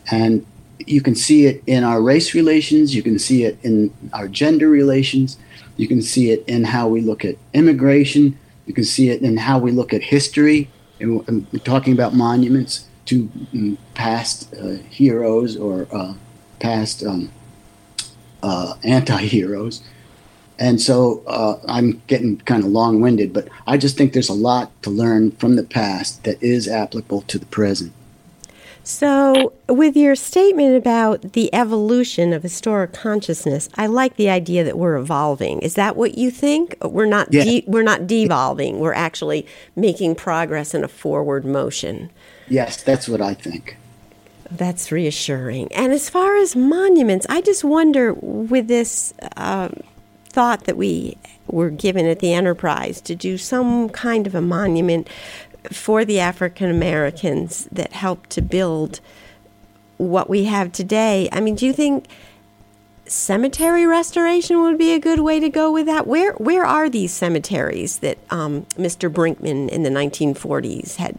And 0.09 0.45
you 0.79 1.01
can 1.01 1.13
see 1.13 1.45
it 1.45 1.61
in 1.67 1.83
our 1.83 2.01
race 2.01 2.33
relations, 2.33 2.95
you 2.95 3.03
can 3.03 3.19
see 3.19 3.43
it 3.43 3.59
in 3.61 3.93
our 4.13 4.27
gender 4.27 4.69
relations, 4.69 5.37
you 5.77 5.87
can 5.87 6.01
see 6.01 6.31
it 6.31 6.43
in 6.47 6.63
how 6.63 6.87
we 6.87 7.01
look 7.01 7.23
at 7.23 7.35
immigration, 7.53 8.37
you 8.65 8.73
can 8.73 8.83
see 8.83 9.09
it 9.09 9.21
in 9.21 9.37
how 9.37 9.59
we 9.59 9.71
look 9.71 9.93
at 9.93 10.01
history, 10.01 10.69
and, 10.99 11.27
and 11.27 11.65
talking 11.65 11.93
about 11.93 12.13
monuments 12.13 12.87
to 13.05 13.29
um, 13.53 13.77
past 13.93 14.53
uh, 14.55 14.77
heroes 14.89 15.55
or 15.57 15.87
uh, 15.91 16.13
past 16.59 17.03
um, 17.03 17.31
uh, 18.41 18.73
anti-heroes. 18.83 19.83
And 20.57 20.81
so 20.81 21.23
uh, 21.27 21.59
I'm 21.67 22.01
getting 22.07 22.37
kind 22.37 22.63
of 22.63 22.69
long-winded, 22.69 23.33
but 23.33 23.49
I 23.67 23.77
just 23.77 23.97
think 23.97 24.13
there's 24.13 24.29
a 24.29 24.33
lot 24.33 24.71
to 24.83 24.89
learn 24.89 25.31
from 25.31 25.55
the 25.55 25.63
past 25.63 26.23
that 26.23 26.41
is 26.41 26.67
applicable 26.67 27.21
to 27.23 27.37
the 27.37 27.45
present. 27.47 27.91
So, 28.87 29.51
with 29.67 29.97
your 29.97 30.13
statement 30.13 30.77
about 30.77 31.33
the 31.33 31.51
evolution 31.55 32.33
of 32.33 32.43
historic 32.43 32.93
consciousness, 32.93 33.67
I 33.75 33.87
like 33.87 34.15
the 34.15 34.29
idea 34.29 34.63
that 34.63 34.77
we're 34.77 34.95
evolving. 34.95 35.57
Is 35.61 35.73
that 35.73 35.95
what 35.95 36.19
you 36.19 36.29
think? 36.29 36.77
We're 36.83 37.07
not 37.07 37.33
Yeah. 37.33 37.45
de- 37.45 37.63
we're 37.65 37.81
not 37.81 38.05
devolving. 38.05 38.79
We're 38.79 38.93
actually 38.93 39.47
making 39.75 40.13
progress 40.13 40.75
in 40.75 40.83
a 40.83 40.87
forward 40.87 41.45
motion. 41.45 42.11
Yes, 42.47 42.83
that's 42.83 43.09
what 43.09 43.21
I 43.21 43.33
think. 43.33 43.75
That's 44.51 44.91
reassuring. 44.91 45.71
And 45.73 45.91
as 45.91 46.07
far 46.07 46.37
as 46.37 46.55
monuments, 46.55 47.25
I 47.27 47.41
just 47.41 47.63
wonder 47.63 48.13
with 48.13 48.67
this 48.67 49.15
um, 49.35 49.81
thought 50.35 50.65
that 50.65 50.75
we 50.75 51.17
were 51.47 51.69
given 51.69 52.05
at 52.05 52.19
the 52.19 52.33
Enterprise 52.33 52.99
to 52.99 53.15
do 53.15 53.37
some 53.37 53.87
kind 53.87 54.27
of 54.27 54.35
a 54.35 54.41
monument 54.41 55.07
for 55.71 56.03
the 56.03 56.19
African 56.19 56.69
Americans 56.69 57.69
that 57.71 57.93
helped 57.93 58.31
to 58.31 58.41
build 58.41 58.99
what 59.95 60.29
we 60.29 60.43
have 60.43 60.73
today. 60.73 61.29
I 61.31 61.39
mean, 61.39 61.55
do 61.55 61.65
you 61.65 61.71
think 61.71 62.07
cemetery 63.05 63.85
restoration 63.85 64.61
would 64.61 64.77
be 64.77 64.91
a 64.91 64.99
good 64.99 65.21
way 65.21 65.39
to 65.39 65.47
go 65.47 65.71
with 65.71 65.85
that? 65.85 66.05
Where 66.05 66.33
where 66.33 66.65
are 66.65 66.89
these 66.89 67.13
cemeteries 67.13 67.99
that 67.99 68.17
um, 68.29 68.63
Mr. 68.75 69.09
Brinkman 69.09 69.69
in 69.69 69.83
the 69.83 69.89
1940s 69.89 70.97
had 70.97 71.15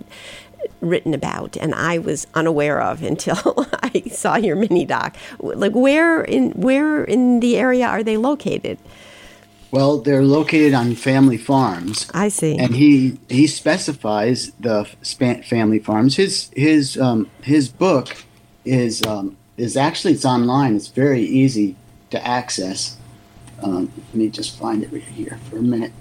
written 0.80 1.14
about 1.14 1.56
and 1.56 1.74
I 1.74 1.98
was 1.98 2.26
unaware 2.34 2.80
of 2.80 3.02
until 3.02 3.66
I 3.82 4.02
saw 4.10 4.36
your 4.36 4.56
mini 4.56 4.84
doc? 4.84 5.16
Like 5.38 5.72
where 5.74 6.22
in 6.22 6.52
where 6.52 7.04
in 7.04 7.40
the 7.40 7.56
area 7.56 7.86
are 7.86 8.02
they 8.02 8.16
located? 8.16 8.78
Well, 9.70 9.98
they're 9.98 10.22
located 10.22 10.74
on 10.74 10.94
family 10.94 11.36
farms. 11.36 12.08
I 12.14 12.28
see. 12.28 12.56
and 12.56 12.74
he 12.74 13.18
he 13.28 13.46
specifies 13.46 14.52
the 14.60 14.84
family 15.44 15.80
farms. 15.80 16.16
His 16.16 16.50
his 16.56 16.96
um, 16.98 17.28
his 17.42 17.68
book 17.68 18.16
is 18.64 19.02
um, 19.04 19.36
is 19.56 19.76
actually 19.76 20.14
it's 20.14 20.24
online. 20.24 20.76
It's 20.76 20.88
very 20.88 21.22
easy 21.22 21.76
to 22.10 22.26
access. 22.26 22.96
Um, 23.62 23.92
let 23.96 24.14
me 24.14 24.28
just 24.28 24.58
find 24.58 24.82
it 24.82 24.92
right 24.92 25.02
here 25.02 25.38
for 25.50 25.58
a 25.58 25.62
minute. 25.62 25.92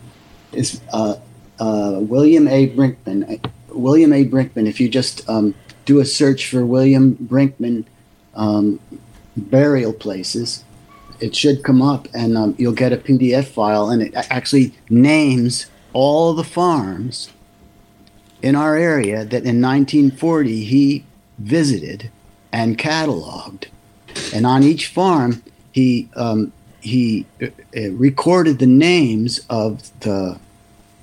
It's 0.52 0.82
uh, 0.94 1.16
uh, 1.60 2.00
William 2.02 2.48
A. 2.48 2.70
Brinkman. 2.70 3.40
William 3.76 4.14
A. 4.14 4.26
Brinkman. 4.26 4.68
If 4.68 4.80
you 4.80 4.90
just 4.90 5.28
um, 5.30 5.54
do 5.86 6.00
a 6.00 6.06
search 6.06 6.50
for 6.50 6.66
William 6.66 7.16
Brinkman 7.16 7.86
um, 8.36 8.80
burial 9.36 9.94
places, 9.94 10.64
it 11.20 11.36
should 11.36 11.64
come 11.64 11.82
up 11.82 12.08
and 12.14 12.38
um, 12.38 12.56
you'll 12.58 12.74
get 12.74 12.94
a 12.94 12.98
PDF 12.98 13.46
file 13.46 13.90
and 13.90 14.02
it 14.02 14.14
actually 14.16 14.74
names 14.90 15.68
all 15.94 16.34
the 16.34 16.44
farms 16.44 17.32
in 18.42 18.56
our 18.56 18.76
area 18.76 19.24
that 19.24 19.44
in 19.44 19.62
1940 19.62 20.64
he 20.66 21.06
visited 21.40 22.12
and 22.52 22.78
cataloged. 22.78 23.66
And 24.34 24.46
on 24.46 24.64
each 24.64 24.88
farm, 24.88 25.44
he 25.72 26.10
um, 26.16 26.54
he 26.80 27.26
uh, 27.42 27.48
uh, 27.76 27.92
recorded 27.92 28.60
the 28.60 28.68
names 28.68 29.42
of 29.50 29.92
the 30.02 30.40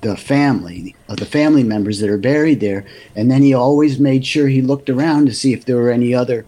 the 0.03 0.17
family 0.17 0.95
of 1.07 1.17
the 1.17 1.25
family 1.25 1.63
members 1.63 1.99
that 1.99 2.09
are 2.09 2.17
buried 2.17 2.59
there, 2.59 2.85
and 3.15 3.31
then 3.31 3.41
he 3.41 3.53
always 3.53 3.99
made 3.99 4.25
sure 4.25 4.47
he 4.47 4.61
looked 4.61 4.89
around 4.89 5.25
to 5.25 5.33
see 5.33 5.53
if 5.53 5.65
there 5.65 5.77
were 5.77 5.89
any 5.89 6.13
other 6.13 6.45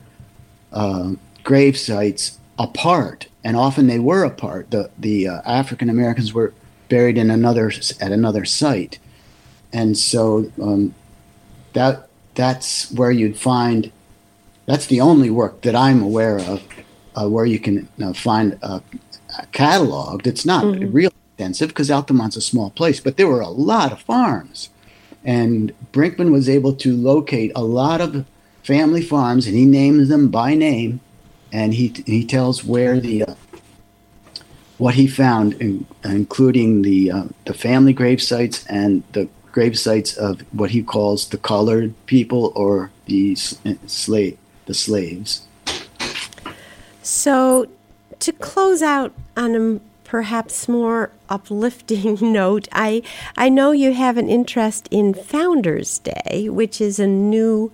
uh, 0.71 1.13
grave 1.43 1.77
sites 1.77 2.37
apart, 2.59 3.27
and 3.43 3.55
often 3.57 3.87
they 3.87 3.99
were 3.99 4.23
apart. 4.23 4.69
The 4.71 4.91
the 4.99 5.27
uh, 5.29 5.41
African 5.45 5.89
Americans 5.89 6.33
were 6.33 6.53
buried 6.89 7.17
in 7.17 7.31
another 7.31 7.71
at 8.01 8.11
another 8.11 8.45
site, 8.45 8.99
and 9.73 9.97
so 9.97 10.51
um, 10.61 10.93
that 11.73 12.09
that's 12.35 12.91
where 12.91 13.11
you'd 13.11 13.39
find. 13.39 13.91
That's 14.65 14.87
the 14.87 14.99
only 14.99 15.29
work 15.29 15.61
that 15.61 15.75
I'm 15.75 16.01
aware 16.01 16.39
of 16.39 16.63
uh, 17.15 17.29
where 17.29 17.45
you 17.45 17.59
can 17.59 17.87
uh, 18.03 18.13
find 18.13 18.57
a, 18.61 18.81
a 19.39 19.45
catalog 19.51 20.23
that's 20.23 20.45
not 20.45 20.65
real 20.91 21.11
extensive 21.35 21.69
because 21.69 21.91
Altamont's 21.91 22.37
a 22.37 22.41
small 22.41 22.69
place, 22.69 23.01
but 23.01 23.17
there 23.17 23.27
were 23.27 23.41
a 23.41 23.49
lot 23.49 23.91
of 23.91 23.99
farms. 23.99 24.69
And 25.25 25.73
Brinkman 25.91 26.31
was 26.31 26.47
able 26.47 26.73
to 26.75 26.95
locate 26.95 27.51
a 27.55 27.63
lot 27.63 27.99
of 27.99 28.25
family 28.63 29.01
farms, 29.01 29.45
and 29.45 29.55
he 29.55 29.65
names 29.65 30.07
them 30.07 30.29
by 30.29 30.55
name, 30.55 31.01
and 31.51 31.73
he 31.73 31.93
he 32.05 32.25
tells 32.25 32.63
where 32.63 32.99
the 32.99 33.23
uh, 33.23 33.35
what 34.77 34.95
he 34.95 35.07
found, 35.07 35.53
in, 35.55 35.85
including 36.03 36.83
the 36.83 37.11
uh, 37.11 37.23
the 37.45 37.53
family 37.53 37.91
grave 37.91 38.21
sites 38.21 38.65
and 38.67 39.03
the 39.11 39.27
grave 39.51 39.77
sites 39.77 40.15
of 40.15 40.41
what 40.53 40.69
he 40.69 40.83
calls 40.83 41.29
the 41.29 41.37
colored 41.37 41.93
people 42.05 42.53
or 42.55 42.91
the 43.07 43.35
slave 43.35 44.37
the 44.67 44.73
slaves. 44.73 45.41
So, 47.01 47.67
to 48.19 48.31
close 48.31 48.81
out 48.81 49.13
on 49.35 49.55
a 49.55 49.94
perhaps 50.19 50.69
more 50.69 51.11
uplifting 51.27 52.17
note, 52.31 52.69
I 52.71 53.01
I 53.35 53.49
know 53.49 53.71
you 53.73 53.91
have 53.93 54.15
an 54.15 54.29
interest 54.29 54.87
in 54.89 55.13
Founders 55.13 55.99
Day, 55.99 56.47
which 56.49 56.79
is 56.79 56.99
a 56.99 57.07
new 57.07 57.69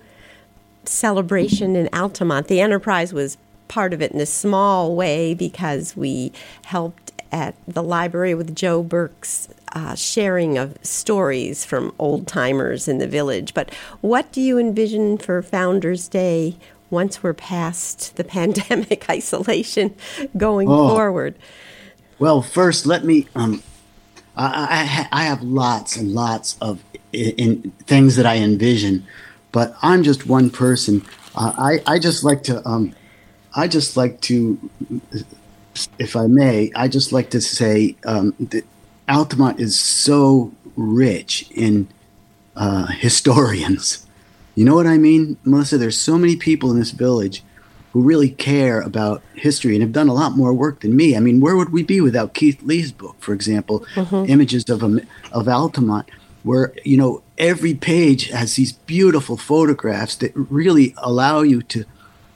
celebration 0.85 1.75
in 1.75 1.87
Altamont. 1.93 2.47
The 2.47 2.59
Enterprise 2.59 3.13
was 3.13 3.37
part 3.67 3.93
of 3.93 4.01
it 4.01 4.11
in 4.11 4.19
a 4.19 4.25
small 4.25 4.95
way 4.95 5.35
because 5.35 5.95
we 5.95 6.31
helped 6.65 7.11
at 7.31 7.53
the 7.67 7.83
library 7.83 8.33
with 8.33 8.55
Joe 8.55 8.81
Burke's 8.81 9.47
uh, 9.73 9.93
sharing 9.93 10.57
of 10.57 10.79
stories 10.81 11.63
from 11.63 11.93
old 11.99 12.25
timers 12.25 12.87
in 12.87 12.97
the 12.97 13.07
village. 13.07 13.53
But 13.53 13.71
what 14.01 14.31
do 14.31 14.41
you 14.41 14.57
envision 14.57 15.19
for 15.19 15.43
Founders 15.43 16.07
Day 16.07 16.55
once 16.89 17.21
we're 17.21 17.35
past 17.35 18.15
the 18.15 18.23
pandemic 18.37 19.07
isolation 19.11 19.93
going 20.35 20.67
Oh. 20.69 20.89
forward? 20.89 21.35
Well, 22.19 22.41
first, 22.41 22.85
let 22.85 23.03
me. 23.03 23.27
Um, 23.35 23.63
I, 24.35 25.07
I, 25.11 25.21
I 25.21 25.23
have 25.25 25.41
lots 25.41 25.97
and 25.97 26.13
lots 26.13 26.57
of 26.61 26.83
in, 27.11 27.31
in 27.31 27.71
things 27.85 28.15
that 28.15 28.25
I 28.25 28.37
envision, 28.37 29.05
but 29.51 29.75
I'm 29.81 30.03
just 30.03 30.27
one 30.27 30.49
person. 30.49 31.03
Uh, 31.35 31.53
I 31.57 31.79
I 31.95 31.99
just 31.99 32.23
like 32.23 32.43
to. 32.43 32.67
Um, 32.67 32.93
I 33.53 33.67
just 33.67 33.97
like 33.97 34.21
to, 34.21 34.69
if 35.99 36.15
I 36.15 36.27
may, 36.27 36.71
I 36.73 36.87
just 36.87 37.11
like 37.11 37.31
to 37.31 37.41
say 37.41 37.97
um, 38.05 38.33
that 38.39 38.65
Altamont 39.09 39.59
is 39.59 39.77
so 39.77 40.53
rich 40.77 41.51
in 41.51 41.87
uh, 42.55 42.85
historians. 42.91 44.05
You 44.55 44.65
know 44.65 44.75
what 44.75 44.87
I 44.87 44.97
mean, 44.97 45.37
Melissa? 45.43 45.77
There's 45.77 45.99
so 45.99 46.17
many 46.17 46.35
people 46.35 46.71
in 46.71 46.79
this 46.79 46.91
village 46.91 47.43
who 47.91 48.01
really 48.01 48.29
care 48.29 48.81
about 48.81 49.21
history 49.35 49.73
and 49.75 49.81
have 49.81 49.91
done 49.91 50.07
a 50.07 50.13
lot 50.13 50.37
more 50.37 50.53
work 50.53 50.79
than 50.81 50.95
me. 50.95 51.15
I 51.15 51.19
mean, 51.19 51.41
where 51.41 51.55
would 51.55 51.71
we 51.71 51.83
be 51.83 52.01
without 52.01 52.33
Keith 52.33 52.61
Lee's 52.63 52.91
book, 52.91 53.15
for 53.19 53.33
example, 53.33 53.85
Images 54.27 54.69
of 54.69 54.83
of 55.31 55.47
Altamont, 55.47 56.09
where 56.43 56.73
you 56.83 56.97
know 56.97 57.21
every 57.37 57.73
page 57.73 58.29
has 58.29 58.55
these 58.55 58.73
beautiful 58.73 59.37
photographs 59.37 60.15
that 60.17 60.31
really 60.35 60.93
allow 60.97 61.41
you 61.41 61.61
to 61.63 61.85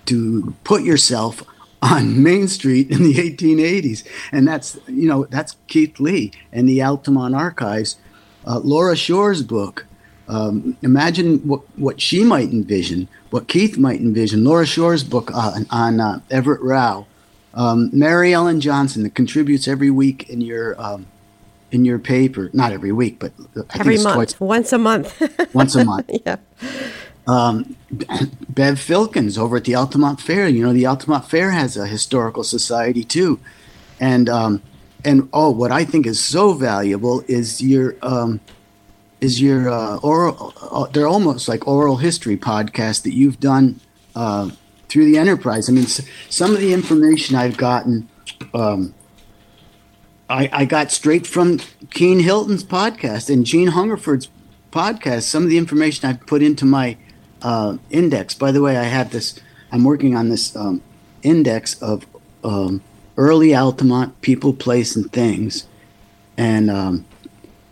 to 0.05 0.53
put 0.63 0.83
yourself 0.83 1.43
on 1.81 2.21
Main 2.23 2.47
Street 2.47 2.89
in 2.91 3.03
the 3.03 3.15
1880s, 3.15 4.03
and 4.31 4.47
that's 4.47 4.77
you 4.87 5.07
know 5.07 5.25
that's 5.25 5.55
Keith 5.67 5.99
Lee 5.99 6.31
and 6.51 6.67
the 6.67 6.81
Altamont 6.81 7.35
Archives. 7.35 7.97
Uh, 8.45 8.59
Laura 8.59 8.95
Shore's 8.95 9.41
book. 9.41 9.85
Um, 10.27 10.75
imagine 10.81 11.39
what, 11.39 11.61
what 11.77 12.01
she 12.01 12.23
might 12.23 12.49
envision, 12.51 13.07
what 13.29 13.47
Keith 13.47 13.77
might 13.77 13.99
envision. 13.99 14.43
Laura 14.43 14.65
Shore's 14.65 15.03
book 15.03 15.33
on, 15.33 15.67
on 15.69 15.99
uh, 15.99 16.19
Everett 16.31 16.61
Rao. 16.61 17.05
Um, 17.53 17.89
Mary 17.93 18.33
Ellen 18.33 18.59
Johnson 18.59 19.03
that 19.03 19.15
contributes 19.15 19.67
every 19.67 19.89
week 19.89 20.29
in 20.29 20.41
your 20.41 20.79
um, 20.81 21.07
in 21.71 21.85
your 21.85 21.99
paper. 21.99 22.49
Not 22.53 22.71
every 22.73 22.91
week, 22.91 23.19
but 23.19 23.31
I 23.39 23.43
think 23.53 23.79
Every 23.79 23.95
it's 23.95 24.03
month, 24.03 24.15
twice, 24.15 24.39
once 24.39 24.73
a 24.73 24.77
month. 24.77 25.21
once 25.53 25.75
a 25.75 25.85
month. 25.85 26.09
yeah. 26.25 26.38
Bev 27.27 28.79
Filkins 28.79 29.38
over 29.38 29.57
at 29.57 29.63
the 29.63 29.75
Altamont 29.75 30.19
Fair. 30.19 30.47
You 30.47 30.65
know, 30.65 30.73
the 30.73 30.85
Altamont 30.85 31.25
Fair 31.25 31.51
has 31.51 31.77
a 31.77 31.88
historical 31.88 32.43
society 32.43 33.03
too, 33.03 33.39
and 33.99 34.27
um, 34.29 34.61
and 35.03 35.29
oh, 35.31 35.49
what 35.51 35.71
I 35.71 35.85
think 35.85 36.05
is 36.05 36.19
so 36.19 36.53
valuable 36.53 37.23
is 37.27 37.61
your 37.61 37.95
um, 38.01 38.41
is 39.21 39.41
your 39.41 39.69
uh, 39.69 39.97
oral. 39.97 40.54
Uh, 40.62 40.86
they're 40.88 41.08
almost 41.08 41.47
like 41.47 41.67
oral 41.67 41.97
history 41.97 42.38
podcasts 42.38 43.04
that 43.04 43.13
you've 43.13 43.39
done 43.39 43.80
uh, 44.15 44.49
through 44.89 45.06
the 45.06 45.17
enterprise. 45.17 45.69
I 45.69 45.71
mean, 45.73 45.86
s- 45.86 46.01
some 46.30 46.54
of 46.54 46.60
the 46.60 46.73
information 46.73 47.36
I've 47.36 47.58
gotten. 47.58 48.08
Um, 48.54 48.93
I, 50.30 50.49
I 50.51 50.65
got 50.65 50.91
straight 50.91 51.28
from 51.28 51.60
Keen 51.91 52.19
Hilton's 52.19 52.63
podcast 52.63 53.32
and 53.32 53.45
Gene 53.45 53.67
Hungerford's 53.69 54.28
podcast. 54.71 55.23
Some 55.23 55.43
of 55.43 55.49
the 55.49 55.58
information 55.58 56.10
I've 56.10 56.25
put 56.25 56.41
into 56.41 56.65
my 56.65 56.97
uh, 57.41 57.78
index. 57.91 58.34
By 58.34 58.51
the 58.51 58.62
way, 58.62 58.78
I 58.78 58.84
have 58.84 59.12
this. 59.12 59.39
I'm 59.71 59.84
working 59.84 60.15
on 60.15 60.30
this 60.30 60.56
um, 60.56 60.82
index 61.21 61.82
of 61.82 62.06
um, 62.43 62.82
early 63.17 63.54
Altamont 63.56 64.19
people, 64.21 64.54
place, 64.54 64.95
and 64.95 65.12
things. 65.12 65.67
And 66.38 66.69
um, 66.71 67.06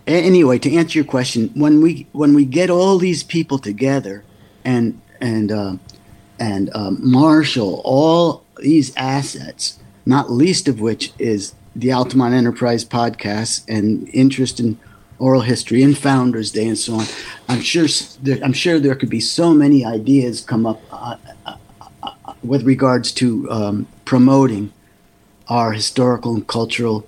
anyway, 0.07 0.59
to 0.59 0.73
answer 0.75 0.99
your 0.99 1.05
question, 1.05 1.49
when 1.55 1.81
we 1.81 2.07
when 2.11 2.33
we 2.33 2.45
get 2.45 2.69
all 2.69 2.97
these 2.97 3.23
people 3.23 3.59
together 3.59 4.23
and 4.63 4.99
and 5.21 5.51
uh, 5.51 5.75
and 6.39 6.69
um, 6.75 6.99
marshal 7.01 7.81
all 7.83 8.43
these 8.57 8.95
assets, 8.95 9.79
not 10.05 10.31
least 10.31 10.67
of 10.67 10.79
which 10.79 11.13
is 11.19 11.55
the 11.75 11.91
Altamont 11.91 12.33
Enterprise 12.33 12.85
podcast 12.85 13.63
and 13.67 14.07
interest 14.09 14.59
in 14.59 14.77
oral 15.19 15.41
history 15.41 15.81
and 15.81 15.97
Founders 15.97 16.51
Day 16.51 16.67
and 16.67 16.77
so 16.77 16.95
on. 16.95 17.05
I'm 17.47 17.61
sure 17.61 17.87
I'm 18.43 18.53
sure 18.53 18.79
there 18.79 18.95
could 18.95 19.09
be 19.09 19.19
so 19.19 19.53
many 19.53 19.85
ideas 19.85 20.41
come 20.41 20.65
up 20.65 20.81
uh, 20.91 21.15
uh, 21.45 21.55
uh, 22.03 22.33
with 22.43 22.63
regards 22.63 23.11
to 23.13 23.49
um, 23.49 23.87
promoting 24.05 24.73
our 25.47 25.71
historical 25.71 26.35
and 26.35 26.47
cultural 26.47 27.07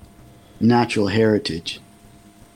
natural 0.60 1.08
heritage. 1.08 1.80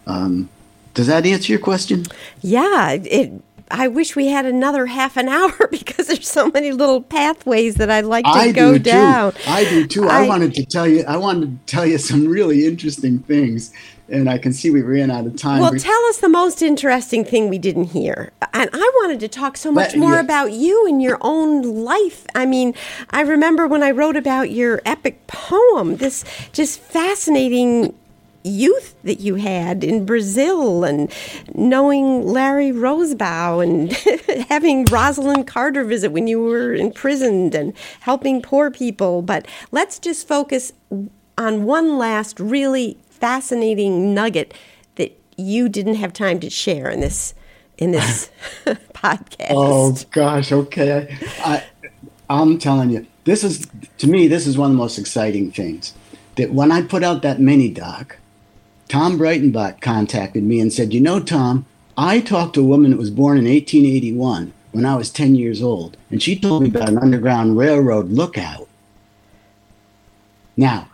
Um, 0.10 0.50
does 0.94 1.08
that 1.08 1.26
answer 1.26 1.52
your 1.52 1.62
question? 1.62 2.06
Yeah, 2.42 2.92
it. 2.92 3.32
I 3.72 3.88
wish 3.88 4.16
we 4.16 4.28
had 4.28 4.46
another 4.48 4.88
half 4.88 5.16
an 5.16 5.30
hour 5.38 5.68
because 5.70 6.08
there's 6.08 6.28
so 6.28 6.50
many 6.50 6.72
little 6.72 7.02
pathways 7.02 7.76
that 7.76 7.92
I'd 7.92 8.06
like 8.06 8.26
to 8.26 8.32
I 8.32 8.52
go 8.52 8.74
do 8.74 8.80
down. 8.80 9.34
Too. 9.34 9.40
I 9.48 9.64
do 9.66 9.88
too. 9.88 10.08
I, 10.08 10.24
I, 10.24 10.28
wanted 10.28 10.56
to 10.56 10.66
tell 10.66 10.88
you. 10.88 11.04
I 11.08 11.18
wanted 11.18 11.60
to 11.60 11.72
tell 11.72 11.86
you 11.86 12.00
some 12.00 12.28
really 12.28 12.66
interesting 12.66 13.20
things, 13.20 13.72
and 14.10 14.28
I 14.28 14.40
can 14.40 14.52
see 14.52 14.72
we 14.72 14.82
ran 14.82 15.12
out 15.12 15.28
of 15.28 15.36
time. 15.38 15.62
Well, 15.62 15.76
tell 15.76 16.04
us 16.06 16.18
the 16.18 16.30
most 16.30 16.64
interesting 16.64 17.24
thing 17.24 17.48
we 17.48 17.60
didn't 17.60 17.86
hear. 17.86 18.32
And 18.54 18.70
I 18.74 18.92
wanted 19.02 19.20
to 19.20 19.28
talk 19.28 19.58
so 19.58 19.72
much 19.72 19.92
but, 19.92 20.00
more 20.00 20.16
yeah. 20.16 20.22
about 20.22 20.54
you 20.54 20.88
and 20.88 21.00
your 21.00 21.20
own 21.22 21.84
life. 21.84 22.26
I 22.34 22.48
mean, 22.48 22.74
I 23.12 23.22
remember 23.22 23.68
when 23.68 23.84
I 23.84 23.92
wrote 23.92 24.16
about 24.16 24.50
your 24.50 24.82
epic 24.86 25.28
poem. 25.28 25.98
This 25.98 26.26
just 26.52 26.80
fascinating 26.80 27.94
youth 28.44 28.96
that 29.04 29.20
you 29.20 29.36
had 29.36 29.84
in 29.84 30.06
Brazil 30.06 30.84
and 30.84 31.12
knowing 31.54 32.26
Larry 32.26 32.72
Rosebaugh 32.72 33.64
and 33.64 33.92
having 34.50 34.86
Rosalynn 34.86 35.46
Carter 35.46 35.84
visit 35.84 36.12
when 36.12 36.28
you 36.28 36.42
were 36.42 36.74
imprisoned 36.74 37.56
and 37.56 37.74
helping 38.02 38.42
poor 38.42 38.72
people. 38.72 39.22
But 39.22 39.48
let's 39.72 40.00
just 40.00 40.28
focus 40.28 40.72
on 41.38 41.64
one 41.64 41.98
last 41.98 42.40
really 42.40 42.98
fascinating 43.10 44.14
nugget 44.14 44.54
that 44.96 45.18
you 45.38 45.70
didn't 45.70 45.96
have 45.96 46.14
time 46.14 46.40
to 46.40 46.50
share 46.50 46.90
in 46.90 47.00
this 47.00 47.34
in 47.78 47.92
this 47.92 48.30
podcast. 48.94 49.52
Oh 49.52 49.96
gosh, 50.12 50.52
okay. 50.52 51.18
I, 51.40 51.64
I'm 52.30 52.60
telling 52.60 52.90
you, 52.90 53.08
this 53.24 53.44
is 53.44 53.68
to 53.98 54.08
me 54.08 54.28
this 54.28 54.46
is 54.46 54.58
one 54.58 54.72
of 54.72 54.76
the 54.76 54.78
most 54.78 54.98
exciting 54.98 55.52
things. 55.52 55.94
That 56.36 56.52
when 56.52 56.72
I 56.72 56.84
put 56.84 57.04
out 57.04 57.22
that 57.24 57.40
mini 57.40 57.70
doc, 57.70 58.18
Tom 58.90 59.20
Breitenbach 59.20 59.82
contacted 59.82 60.44
me 60.44 60.60
and 60.60 60.74
said, 60.74 60.94
You 60.94 61.00
know, 61.00 61.20
Tom, 61.20 61.66
I 61.96 62.20
talked 62.20 62.56
to 62.56 62.62
a 62.62 62.66
woman 62.66 62.92
that 62.92 62.98
was 62.98 63.12
born 63.12 63.38
in 63.38 63.46
1881 63.46 64.52
when 64.72 64.86
I 64.86 64.96
was 64.96 65.12
10 65.12 65.36
years 65.36 65.62
old, 65.62 65.96
and 66.10 66.22
she 66.22 66.38
told 66.38 66.64
me 66.64 66.70
about 66.70 66.90
an 66.90 66.98
Underground 66.98 67.58
Railroad 67.58 68.10
lookout. 68.10 68.68
Now, 70.58 70.90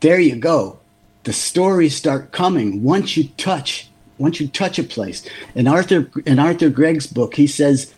there 0.00 0.18
you 0.18 0.36
go. 0.36 0.78
The 1.24 1.32
stories 1.32 1.94
start 1.94 2.32
coming 2.32 2.82
once 2.82 3.16
you 3.16 3.28
touch 3.36 3.88
once 4.16 4.40
you 4.40 4.48
touch 4.48 4.78
a 4.78 4.82
place. 4.82 5.24
In 5.54 5.68
Arthur 5.68 6.10
in 6.26 6.38
Arthur 6.38 6.70
Gregg's 6.70 7.06
book, 7.06 7.36
he 7.36 7.46
says 7.46 7.94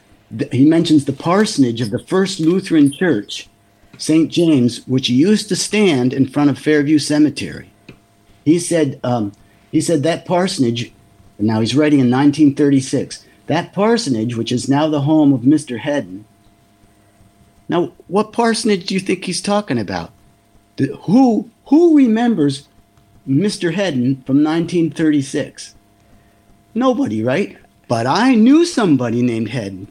he 0.53 0.69
mentions 0.69 1.05
the 1.05 1.13
parsonage 1.13 1.81
of 1.81 1.91
the 1.91 1.99
first 1.99 2.41
Lutheran 2.41 2.93
church, 2.93 3.49
St. 3.97 4.31
James, 4.31 4.87
which 4.87 5.09
used 5.09 5.49
to 5.49 5.57
stand 5.57 6.13
in 6.13 6.29
front 6.29 6.51
of 6.51 6.59
Fairview 6.59 6.99
Cemetery. 6.99 7.71
He 8.45 8.59
said, 8.59 9.01
um, 9.05 9.33
he 9.71 9.81
said 9.81 10.03
that 10.03 10.25
parsonage, 10.25 10.93
now 11.39 11.61
he's 11.61 11.77
writing 11.77 12.01
in 12.01 12.11
1936, 12.11 13.25
that 13.47 13.73
parsonage, 13.73 14.37
which 14.37 14.53
is 14.53 14.69
now 14.69 14.89
the 14.89 15.03
home 15.03 15.33
of 15.33 15.41
Mr. 15.41 15.79
Hedden. 15.79 16.25
Now, 17.69 17.93
what 18.09 18.33
parsonage 18.33 18.87
do 18.87 18.95
you 18.95 19.01
think 19.01 19.25
he's 19.25 19.41
talking 19.41 19.79
about? 19.79 20.13
The, 20.77 20.97
who, 21.03 21.51
who 21.67 21.97
remembers 21.97 22.69
Mr. 23.29 23.75
Hedden 23.75 24.23
from 24.27 24.43
1936? 24.43 25.75
Nobody, 26.75 27.23
right? 27.23 27.57
But 27.89 28.07
I 28.07 28.35
knew 28.35 28.65
somebody 28.65 29.23
named 29.23 29.49
Hedden 29.49 29.89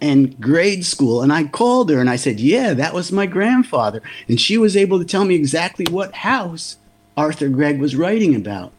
in 0.00 0.36
grade 0.40 0.84
school 0.84 1.22
and 1.22 1.32
I 1.32 1.44
called 1.44 1.90
her 1.90 2.00
and 2.00 2.08
I 2.08 2.16
said, 2.16 2.40
Yeah, 2.40 2.74
that 2.74 2.94
was 2.94 3.12
my 3.12 3.26
grandfather. 3.26 4.02
And 4.28 4.40
she 4.40 4.56
was 4.56 4.76
able 4.76 4.98
to 4.98 5.04
tell 5.04 5.24
me 5.24 5.34
exactly 5.34 5.86
what 5.90 6.14
house 6.14 6.76
Arthur 7.20 7.48
Gregg 7.48 7.80
was 7.80 7.94
writing 7.94 8.34
about. 8.34 8.72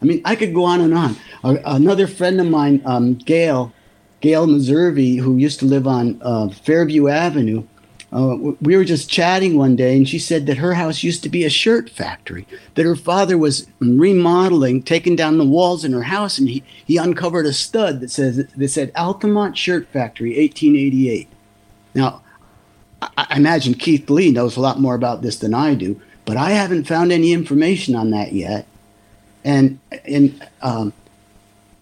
I 0.00 0.04
mean, 0.04 0.20
I 0.24 0.36
could 0.36 0.54
go 0.54 0.64
on 0.64 0.82
and 0.82 0.94
on. 0.94 1.16
another 1.42 2.06
friend 2.06 2.38
of 2.38 2.46
mine, 2.46 2.82
um, 2.84 3.14
Gail, 3.14 3.72
Gail 4.20 4.46
Meservey, 4.46 5.18
who 5.18 5.38
used 5.38 5.58
to 5.60 5.64
live 5.64 5.86
on 5.86 6.20
uh, 6.22 6.50
Fairview 6.50 7.08
Avenue, 7.08 7.64
uh, 8.12 8.36
we 8.60 8.76
were 8.76 8.84
just 8.84 9.10
chatting 9.10 9.56
one 9.56 9.74
day, 9.74 9.96
and 9.96 10.08
she 10.08 10.18
said 10.18 10.46
that 10.46 10.58
her 10.58 10.74
house 10.74 11.02
used 11.02 11.22
to 11.22 11.28
be 11.30 11.44
a 11.44 11.50
shirt 11.50 11.88
factory. 11.88 12.46
That 12.74 12.84
her 12.84 12.96
father 12.96 13.36
was 13.36 13.66
remodeling, 13.80 14.82
taking 14.82 15.16
down 15.16 15.38
the 15.38 15.44
walls 15.44 15.84
in 15.84 15.92
her 15.92 16.04
house, 16.04 16.38
and 16.38 16.48
he, 16.48 16.62
he 16.86 16.96
uncovered 16.98 17.46
a 17.46 17.52
stud 17.52 18.00
that 18.00 18.10
says 18.10 18.36
that 18.36 18.68
said 18.68 18.92
Altamont 18.96 19.58
Shirt 19.58 19.88
Factory, 19.88 20.30
1888. 20.30 21.28
Now, 21.94 22.22
I, 23.02 23.08
I 23.16 23.36
imagine 23.36 23.74
Keith 23.74 24.08
Lee 24.08 24.30
knows 24.30 24.56
a 24.56 24.60
lot 24.60 24.80
more 24.80 24.94
about 24.94 25.20
this 25.20 25.38
than 25.38 25.52
I 25.52 25.74
do, 25.74 26.00
but 26.28 26.36
I 26.36 26.50
haven't 26.50 26.84
found 26.84 27.10
any 27.10 27.32
information 27.32 27.94
on 27.94 28.10
that 28.10 28.34
yet. 28.34 28.66
And 29.44 29.80
and 30.04 30.46
um, 30.60 30.92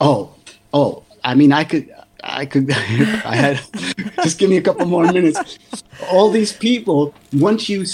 oh 0.01 0.37
oh, 0.73 1.03
I 1.25 1.35
mean, 1.35 1.53
I 1.53 1.65
could 1.65 1.93
I 2.23 2.47
could 2.47 2.71
I 2.71 3.35
had 3.35 3.61
just 4.23 4.39
give 4.39 4.49
me 4.49 4.57
a 4.57 4.63
couple 4.63 4.87
more 4.87 5.13
minutes. 5.13 5.59
All 6.13 6.31
these 6.31 6.53
people, 6.53 7.13
once 7.33 7.69
you 7.69 7.85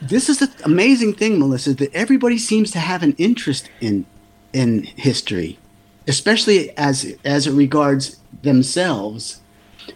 this 0.00 0.30
is 0.30 0.38
the 0.38 0.50
amazing 0.64 1.12
thing, 1.12 1.38
Melissa, 1.38 1.74
that 1.74 1.92
everybody 1.92 2.38
seems 2.38 2.70
to 2.70 2.78
have 2.78 3.02
an 3.02 3.14
interest 3.18 3.68
in 3.82 4.06
in 4.54 4.84
history, 4.84 5.58
especially 6.06 6.74
as 6.78 7.14
as 7.22 7.46
it 7.46 7.52
regards 7.52 8.18
themselves. 8.40 9.42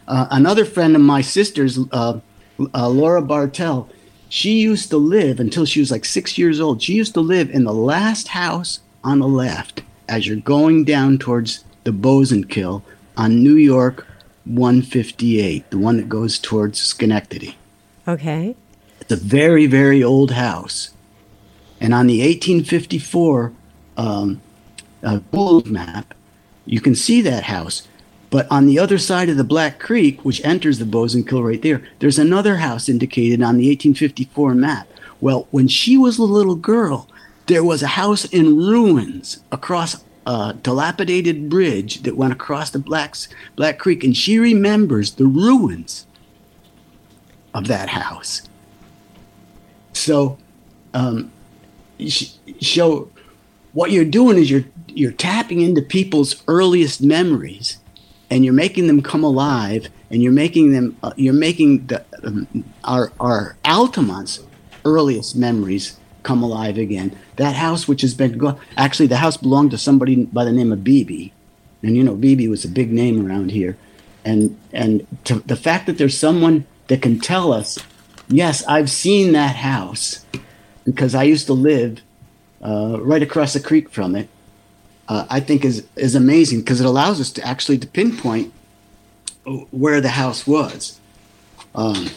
Uh, 0.07 0.27
another 0.31 0.67
friend 0.67 0.95
of 0.95 1.03
my 1.03 1.23
sister's, 1.23 1.79
uh, 1.93 2.19
uh, 2.75 2.89
Laura 2.89 3.23
Bartell, 3.23 3.89
she 4.33 4.63
used 4.63 4.89
to 4.89 4.97
live 4.97 5.39
until 5.39 5.67
she 5.67 5.79
was 5.79 5.91
like 5.91 6.07
six 6.07 6.39
years 6.39 6.59
old. 6.59 6.81
She 6.81 6.95
used 6.95 7.13
to 7.13 7.21
live 7.21 7.51
in 7.51 7.65
the 7.65 7.75
last 7.75 8.29
house 8.29 8.81
on 9.05 9.19
the 9.19 9.29
left 9.29 9.83
as 10.09 10.27
you're 10.27 10.39
going 10.39 10.85
down 10.85 11.19
towards 11.19 11.65
the 11.85 11.91
Bozenkill 11.91 12.81
on 13.15 13.43
New 13.43 13.57
York 13.57 14.07
158, 14.47 15.71
the 15.71 15.77
one 15.77 15.99
that 15.99 16.09
goes 16.09 16.39
towards 16.39 16.81
Schenectady. 16.81 17.59
Okay. 18.09 18.57
It's 19.03 19.13
a 19.13 19.17
very, 19.17 19.67
very 19.67 20.03
old 20.03 20.31
house. 20.31 20.93
And 21.79 21.93
on 21.93 22.07
the 22.07 22.21
1854 22.21 23.53
um, 23.99 24.41
uh, 25.03 25.19
Gould 25.31 25.67
map, 25.67 26.15
you 26.65 26.81
can 26.81 26.95
see 26.95 27.21
that 27.21 27.45
house. 27.45 27.87
But 28.33 28.51
on 28.51 28.65
the 28.65 28.79
other 28.79 28.97
side 28.97 29.29
of 29.29 29.37
the 29.37 29.45
Black 29.45 29.79
Creek, 29.79 30.25
which 30.25 30.43
enters 30.43 30.79
the 30.79 30.87
Bozenkill 30.87 31.47
right 31.47 31.61
there, 31.61 31.83
there's 31.99 32.19
another 32.19 32.57
house 32.57 32.89
indicated 32.89 33.43
on 33.43 33.59
the 33.59 33.69
1854 33.69 34.55
map. 34.55 34.89
Well, 35.21 35.47
when 35.51 35.69
she 35.69 35.99
was 35.99 36.17
a 36.17 36.23
little 36.23 36.55
girl, 36.55 37.11
there 37.47 37.63
was 37.63 37.83
a 37.83 37.89
house 37.89 38.25
in 38.25 38.57
ruins 38.57 39.41
across 39.53 40.03
a 40.25 40.55
dilapidated 40.63 41.51
bridge 41.51 42.05
that 42.05 42.17
went 42.17 42.33
across 42.33 42.71
the 42.71 42.79
Black, 42.79 43.15
Black 43.55 43.79
Creek, 43.79 44.03
and 44.03 44.17
she 44.17 44.39
remembers 44.39 45.13
the 45.13 45.27
ruins 45.27 46.07
of 47.53 47.67
that 47.67 47.91
house. 47.91 48.41
So, 49.93 50.39
um, 50.95 51.31
so 52.63 53.11
what 53.75 53.91
you're 53.91 54.07
doing 54.07 54.39
is 54.39 54.51
you're 54.51 54.65
you're 54.89 55.13
tapping 55.13 55.61
into 55.61 55.83
people's 55.83 56.43
earliest 56.49 57.03
memories 57.03 57.79
and 58.33 58.47
you're 58.47 58.55
making 58.55 58.87
them 58.87 59.03
come 59.03 59.23
alive 59.23 59.91
and 60.11 60.23
you're 60.23 60.33
making 60.33 60.73
them 60.73 60.97
uh, 61.03 61.13
you're 61.17 61.35
making 61.35 61.87
the 61.89 62.03
um, 62.25 62.65
our 62.83 63.13
our 63.21 63.57
Altamont's 63.67 64.41
earliest 64.87 65.37
memories 65.37 65.99
come 66.23 66.43
alive 66.43 66.79
again. 66.79 67.15
That 67.37 67.57
house, 67.57 67.87
which 67.87 68.01
has 68.01 68.15
been 68.15 68.39
go- 68.39 68.59
actually 68.79 69.09
the 69.09 69.19
house 69.19 69.37
belonged 69.37 69.71
to 69.73 69.79
somebody 69.79 70.25
by 70.25 70.47
the 70.47 70.53
name 70.53 70.73
of 70.73 70.83
Beebe, 70.83 71.31
and 71.83 71.95
you 71.95 72.03
know 72.03 72.15
Beebe 72.15 72.49
was 72.49 72.65
a 72.65 72.69
big 72.69 72.91
name 72.91 73.27
around 73.27 73.51
here, 73.51 73.77
and 74.25 74.59
and 74.73 75.07
to, 75.25 75.41
the 75.41 75.57
fact 75.57 75.85
that 75.85 75.99
there's 75.99 76.17
someone 76.17 76.65
that 76.87 77.03
can 77.03 77.21
tell 77.21 77.53
us, 77.53 77.79
yes, 78.29 78.65
I've 78.67 78.91
seen 78.91 79.33
that 79.33 79.57
house, 79.57 80.25
because 80.87 81.15
I 81.15 81.25
used 81.25 81.49
to 81.49 81.53
live 81.53 82.01
uh, 82.65 82.97
right 82.99 83.23
across 83.23 83.53
the 83.53 83.61
creek 83.61 83.91
from 83.91 84.17
it, 84.17 84.31
uh, 85.13 85.27
I 85.29 85.41
think 85.41 85.63
is 85.63 85.85
is 85.95 86.15
amazing 86.15 86.61
because 86.61 86.81
it 86.81 86.87
allows 86.87 87.21
us 87.21 87.31
to 87.33 87.47
actually 87.47 87.77
to 87.79 87.87
pinpoint 87.87 88.51
where 89.71 90.01
the 90.01 90.09
house 90.09 90.47
was. 90.47 90.99
Um, 91.75 92.09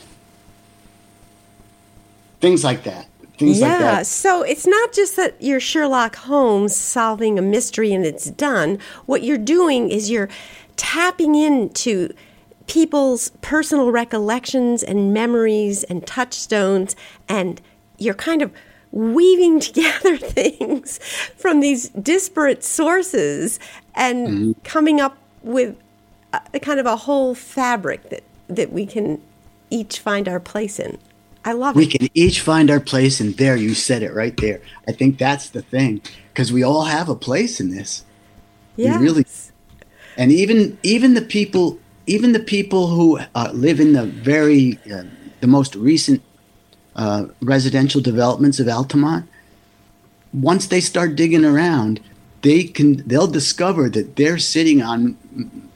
things 2.40 2.64
like 2.64 2.84
that. 2.84 3.08
things 3.38 3.60
yeah, 3.60 3.68
like 3.68 3.80
that. 3.80 4.08
so 4.08 4.44
it's 4.44 4.66
not 4.66 4.94
just 4.94 5.18
that 5.18 5.36
you're 5.42 5.60
Sherlock 5.60 6.16
Holmes 6.16 6.74
solving 6.76 7.38
a 7.38 7.42
mystery 7.42 7.92
and 7.92 8.06
it's 8.06 8.30
done. 8.32 8.80
What 9.06 9.24
you're 9.24 9.38
doing 9.38 9.92
is 9.92 10.10
you're 10.10 10.30
tapping 10.78 11.36
into 11.36 12.14
people's 12.68 13.32
personal 13.42 13.92
recollections 13.92 14.84
and 14.84 15.14
memories 15.14 15.84
and 15.84 16.08
touchstones, 16.08 16.96
and 17.28 17.62
you're 17.98 18.14
kind 18.14 18.42
of 18.42 18.54
weaving 18.92 19.60
together 19.68 20.16
things 20.16 20.75
from 21.46 21.60
these 21.60 21.90
disparate 21.90 22.64
sources 22.64 23.60
and 23.94 24.28
Mm-hmm. 24.28 24.52
coming 24.64 25.00
up 25.00 25.16
with 25.44 25.76
a, 26.34 26.42
a 26.56 26.60
kind 26.60 26.80
of 26.80 26.88
a 26.88 26.96
whole 26.96 27.36
fabric 27.36 28.10
that, 28.10 28.24
that 28.50 28.72
we 28.74 28.84
can 28.88 29.22
each 29.70 30.00
find 30.00 30.28
our 30.28 30.40
place 30.40 30.80
in. 30.80 30.98
I 31.46 31.52
love 31.54 31.76
We 31.76 31.84
it. 31.84 31.86
We 31.86 31.98
can 32.00 32.10
each 32.16 32.42
find 32.42 32.72
our 32.72 32.80
place, 32.80 33.20
and 33.20 33.38
there 33.38 33.56
you 33.56 33.76
said 33.76 34.02
it 34.02 34.12
right 34.16 34.36
there. 34.38 34.60
I 34.88 34.92
think 34.92 35.20
that's 35.20 35.50
the 35.50 35.62
thing 35.62 36.02
because 36.34 36.52
we 36.52 36.64
all 36.64 36.86
have 36.86 37.10
a 37.10 37.16
place 37.16 37.60
in 37.60 37.70
this. 37.70 38.04
Yes. 38.76 39.00
really- 39.00 39.26
and 40.18 40.32
even 40.32 40.78
even 40.82 41.14
the 41.14 41.22
people 41.22 41.78
even 42.08 42.32
the 42.32 42.40
people 42.58 42.88
who 42.88 43.20
uh, 43.36 43.52
live 43.54 43.80
in 43.80 43.94
the 43.94 44.06
very 44.06 44.80
uh, 44.92 45.04
the 45.42 45.48
most 45.48 45.76
recent 45.76 46.24
uh, 46.96 47.26
residential 47.42 48.02
developments 48.02 48.60
of 48.60 48.68
Altamont, 48.68 49.26
once 50.42 50.68
they 50.68 50.82
start 50.82 51.16
digging 51.16 51.46
around, 51.46 52.00
they 52.42 52.64
can 52.64 52.98
they'll 53.08 53.28
discover 53.28 53.90
that 53.90 54.16
they're 54.16 54.38
sitting 54.38 54.82
on 54.82 55.18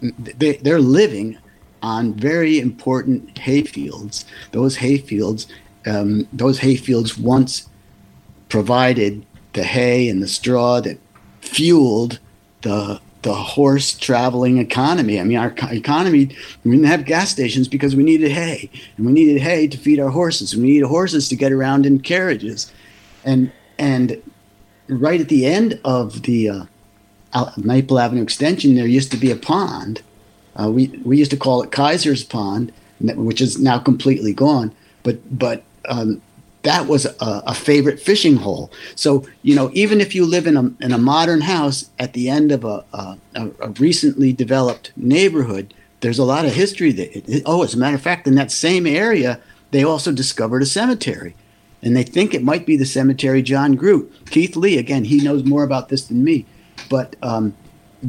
they, 0.02 0.58
they're 0.58 0.80
living 0.80 1.38
on 1.82 2.14
very 2.14 2.60
important 2.60 3.38
hay 3.38 3.64
fields. 3.64 4.26
Those 4.52 4.78
hayfields, 4.78 5.48
um, 5.86 6.28
those 6.34 6.60
hayfields 6.60 7.18
once 7.18 7.70
provided 8.50 9.26
the 9.54 9.64
hay 9.64 10.10
and 10.10 10.22
the 10.22 10.28
straw 10.28 10.82
that 10.82 11.00
fueled 11.42 12.20
the 12.62 13.00
the 13.22 13.34
horse 13.34 13.98
traveling 13.98 14.60
economy. 14.60 15.20
I 15.20 15.24
mean, 15.26 15.38
our 15.38 15.54
economy, 15.72 16.34
we 16.64 16.72
didn't 16.72 16.86
have 16.86 17.04
gas 17.04 17.30
stations 17.30 17.68
because 17.68 17.94
we 17.94 18.04
needed 18.04 18.32
hay, 18.32 18.70
and 18.96 19.06
we 19.06 19.12
needed 19.12 19.42
hay 19.42 19.68
to 19.68 19.78
feed 19.78 20.00
our 20.00 20.10
horses. 20.10 20.56
We 20.56 20.64
needed 20.64 20.88
horses 20.88 21.28
to 21.30 21.36
get 21.36 21.52
around 21.52 21.86
in 21.86 22.00
carriages, 22.00 22.72
and 23.26 23.52
and 23.78 24.22
right 24.90 25.22
at 25.22 25.30
the 25.30 25.46
end 25.46 25.80
of 25.84 26.24
the 26.24 26.50
uh, 26.50 26.66
Maple 27.58 28.00
Avenue 28.00 28.24
extension, 28.24 28.76
there 28.76 28.88
used 28.88 29.12
to 29.12 29.18
be 29.18 29.32
a 29.32 29.36
pond. 29.36 30.02
Uh, 30.56 30.70
we 30.70 30.88
we 31.06 31.18
used 31.18 31.32
to 31.32 31.38
call 31.38 31.62
it 31.62 31.72
Kaiser's 31.72 32.24
Pond, 32.24 32.74
which 33.00 33.40
is 33.40 33.60
now 33.60 33.80
completely 33.80 34.34
gone. 34.34 34.74
But 35.04 35.38
but 35.38 35.64
um, 35.88 36.22
that 36.64 36.88
was 36.88 37.06
a, 37.06 37.16
a 37.20 37.54
favorite 37.54 38.00
fishing 38.00 38.38
hole. 38.38 38.72
So 38.96 39.26
you 39.44 39.56
know, 39.56 39.70
even 39.74 40.02
if 40.02 40.14
you 40.14 40.26
live 40.26 40.48
in 40.48 40.58
a 40.58 40.72
in 40.82 40.92
a 40.92 40.98
modern 40.98 41.42
house 41.42 41.90
at 42.00 42.14
the 42.14 42.30
end 42.30 42.52
of 42.52 42.66
a 42.66 42.84
a, 42.94 43.18
a 43.62 43.70
recently 43.80 44.34
developed 44.34 44.92
neighborhood, 44.98 45.74
there's 46.02 46.20
a 46.20 46.26
lot 46.26 46.46
of 46.46 46.54
history. 46.54 46.92
That 46.92 47.44
oh, 47.46 47.64
as 47.64 47.74
a 47.74 47.78
matter 47.78 47.96
of 47.96 48.02
fact, 48.02 48.28
in 48.28 48.36
that 48.36 48.52
same 48.52 48.86
area, 48.86 49.40
they 49.72 49.84
also 49.84 50.12
discovered 50.12 50.62
a 50.62 50.66
cemetery, 50.66 51.36
and 51.82 51.96
they 51.96 52.04
think 52.04 52.34
it 52.34 52.44
might 52.44 52.66
be 52.66 52.76
the 52.76 52.86
cemetery 52.86 53.42
John 53.42 53.76
Groot. 53.76 54.12
Keith 54.30 54.56
Lee, 54.56 54.78
again, 54.78 55.06
he 55.06 55.24
knows 55.24 55.44
more 55.44 55.64
about 55.64 55.90
this 55.90 56.06
than 56.06 56.24
me, 56.24 56.46
but 56.90 57.16
um, 57.22 57.56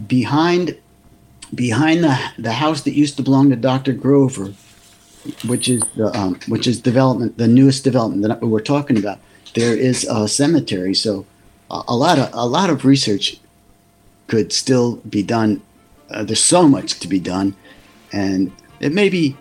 behind 0.07 0.77
behind 1.55 2.05
the 2.05 2.19
the 2.39 2.53
house 2.53 2.83
that 2.83 2.95
used 2.95 3.17
to 3.17 3.23
belong 3.23 3.51
to 3.51 3.57
Dr. 3.57 3.93
Grover 3.93 4.53
which 5.47 5.69
is 5.69 5.83
the 5.97 6.17
um, 6.19 6.39
which 6.49 6.67
is 6.67 6.81
development, 6.81 7.37
the 7.37 7.49
newest 7.49 7.85
development 7.85 8.23
that 8.23 8.41
we're 8.41 8.61
talking 8.61 8.99
about. 8.99 9.19
There 9.55 9.77
is 9.77 10.05
a 10.05 10.29
cemetery, 10.29 10.95
so 10.95 11.27
a, 11.71 11.83
a 11.89 11.97
lot 11.97 12.19
of 12.19 12.31
a 12.33 12.47
lot 12.47 12.71
of 12.71 12.85
research 12.85 13.39
could 14.27 14.53
still 14.53 14.97
be 14.97 15.23
done. 15.23 15.63
Uh, 16.09 16.25
there's 16.25 16.43
so 16.43 16.69
much 16.69 16.99
to 17.01 17.09
be 17.09 17.21
done, 17.21 17.55
and 18.13 18.53
it 18.81 18.93
may 18.93 19.09
be 19.09 19.37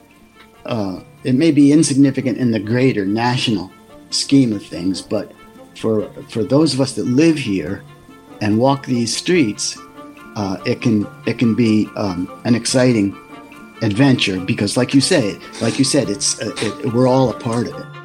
uh, 0.66 1.02
it 1.24 1.36
may 1.36 1.52
be 1.52 1.72
insignificant 1.72 2.38
in 2.38 2.52
the 2.52 2.60
greater 2.60 3.06
national 3.06 3.72
scheme 4.10 4.54
of 4.54 4.66
things, 4.66 5.02
but 5.02 5.32
for 5.76 6.10
for 6.30 6.44
those 6.44 6.74
of 6.74 6.82
us 6.82 6.94
that 6.94 7.06
live 7.06 7.38
here 7.38 7.84
and 8.42 8.58
walk 8.58 8.86
these 8.86 9.16
streets, 9.16 9.78
uh, 10.36 10.58
it 10.66 10.82
can 10.82 11.08
it 11.26 11.38
can 11.38 11.56
be 11.56 11.88
um, 11.96 12.30
an 12.46 12.56
exciting 12.56 13.18
adventure 13.82 14.40
because 14.42 14.76
like 14.76 14.94
you 14.94 15.00
say 15.00 15.40
like 15.62 15.80
you 15.80 15.86
said 15.86 16.10
it's 16.10 16.42
uh, 16.42 16.54
it, 16.58 16.94
we're 16.94 17.08
all 17.08 17.30
a 17.30 17.40
part 17.40 17.66
of 17.66 17.74
it 17.80 17.99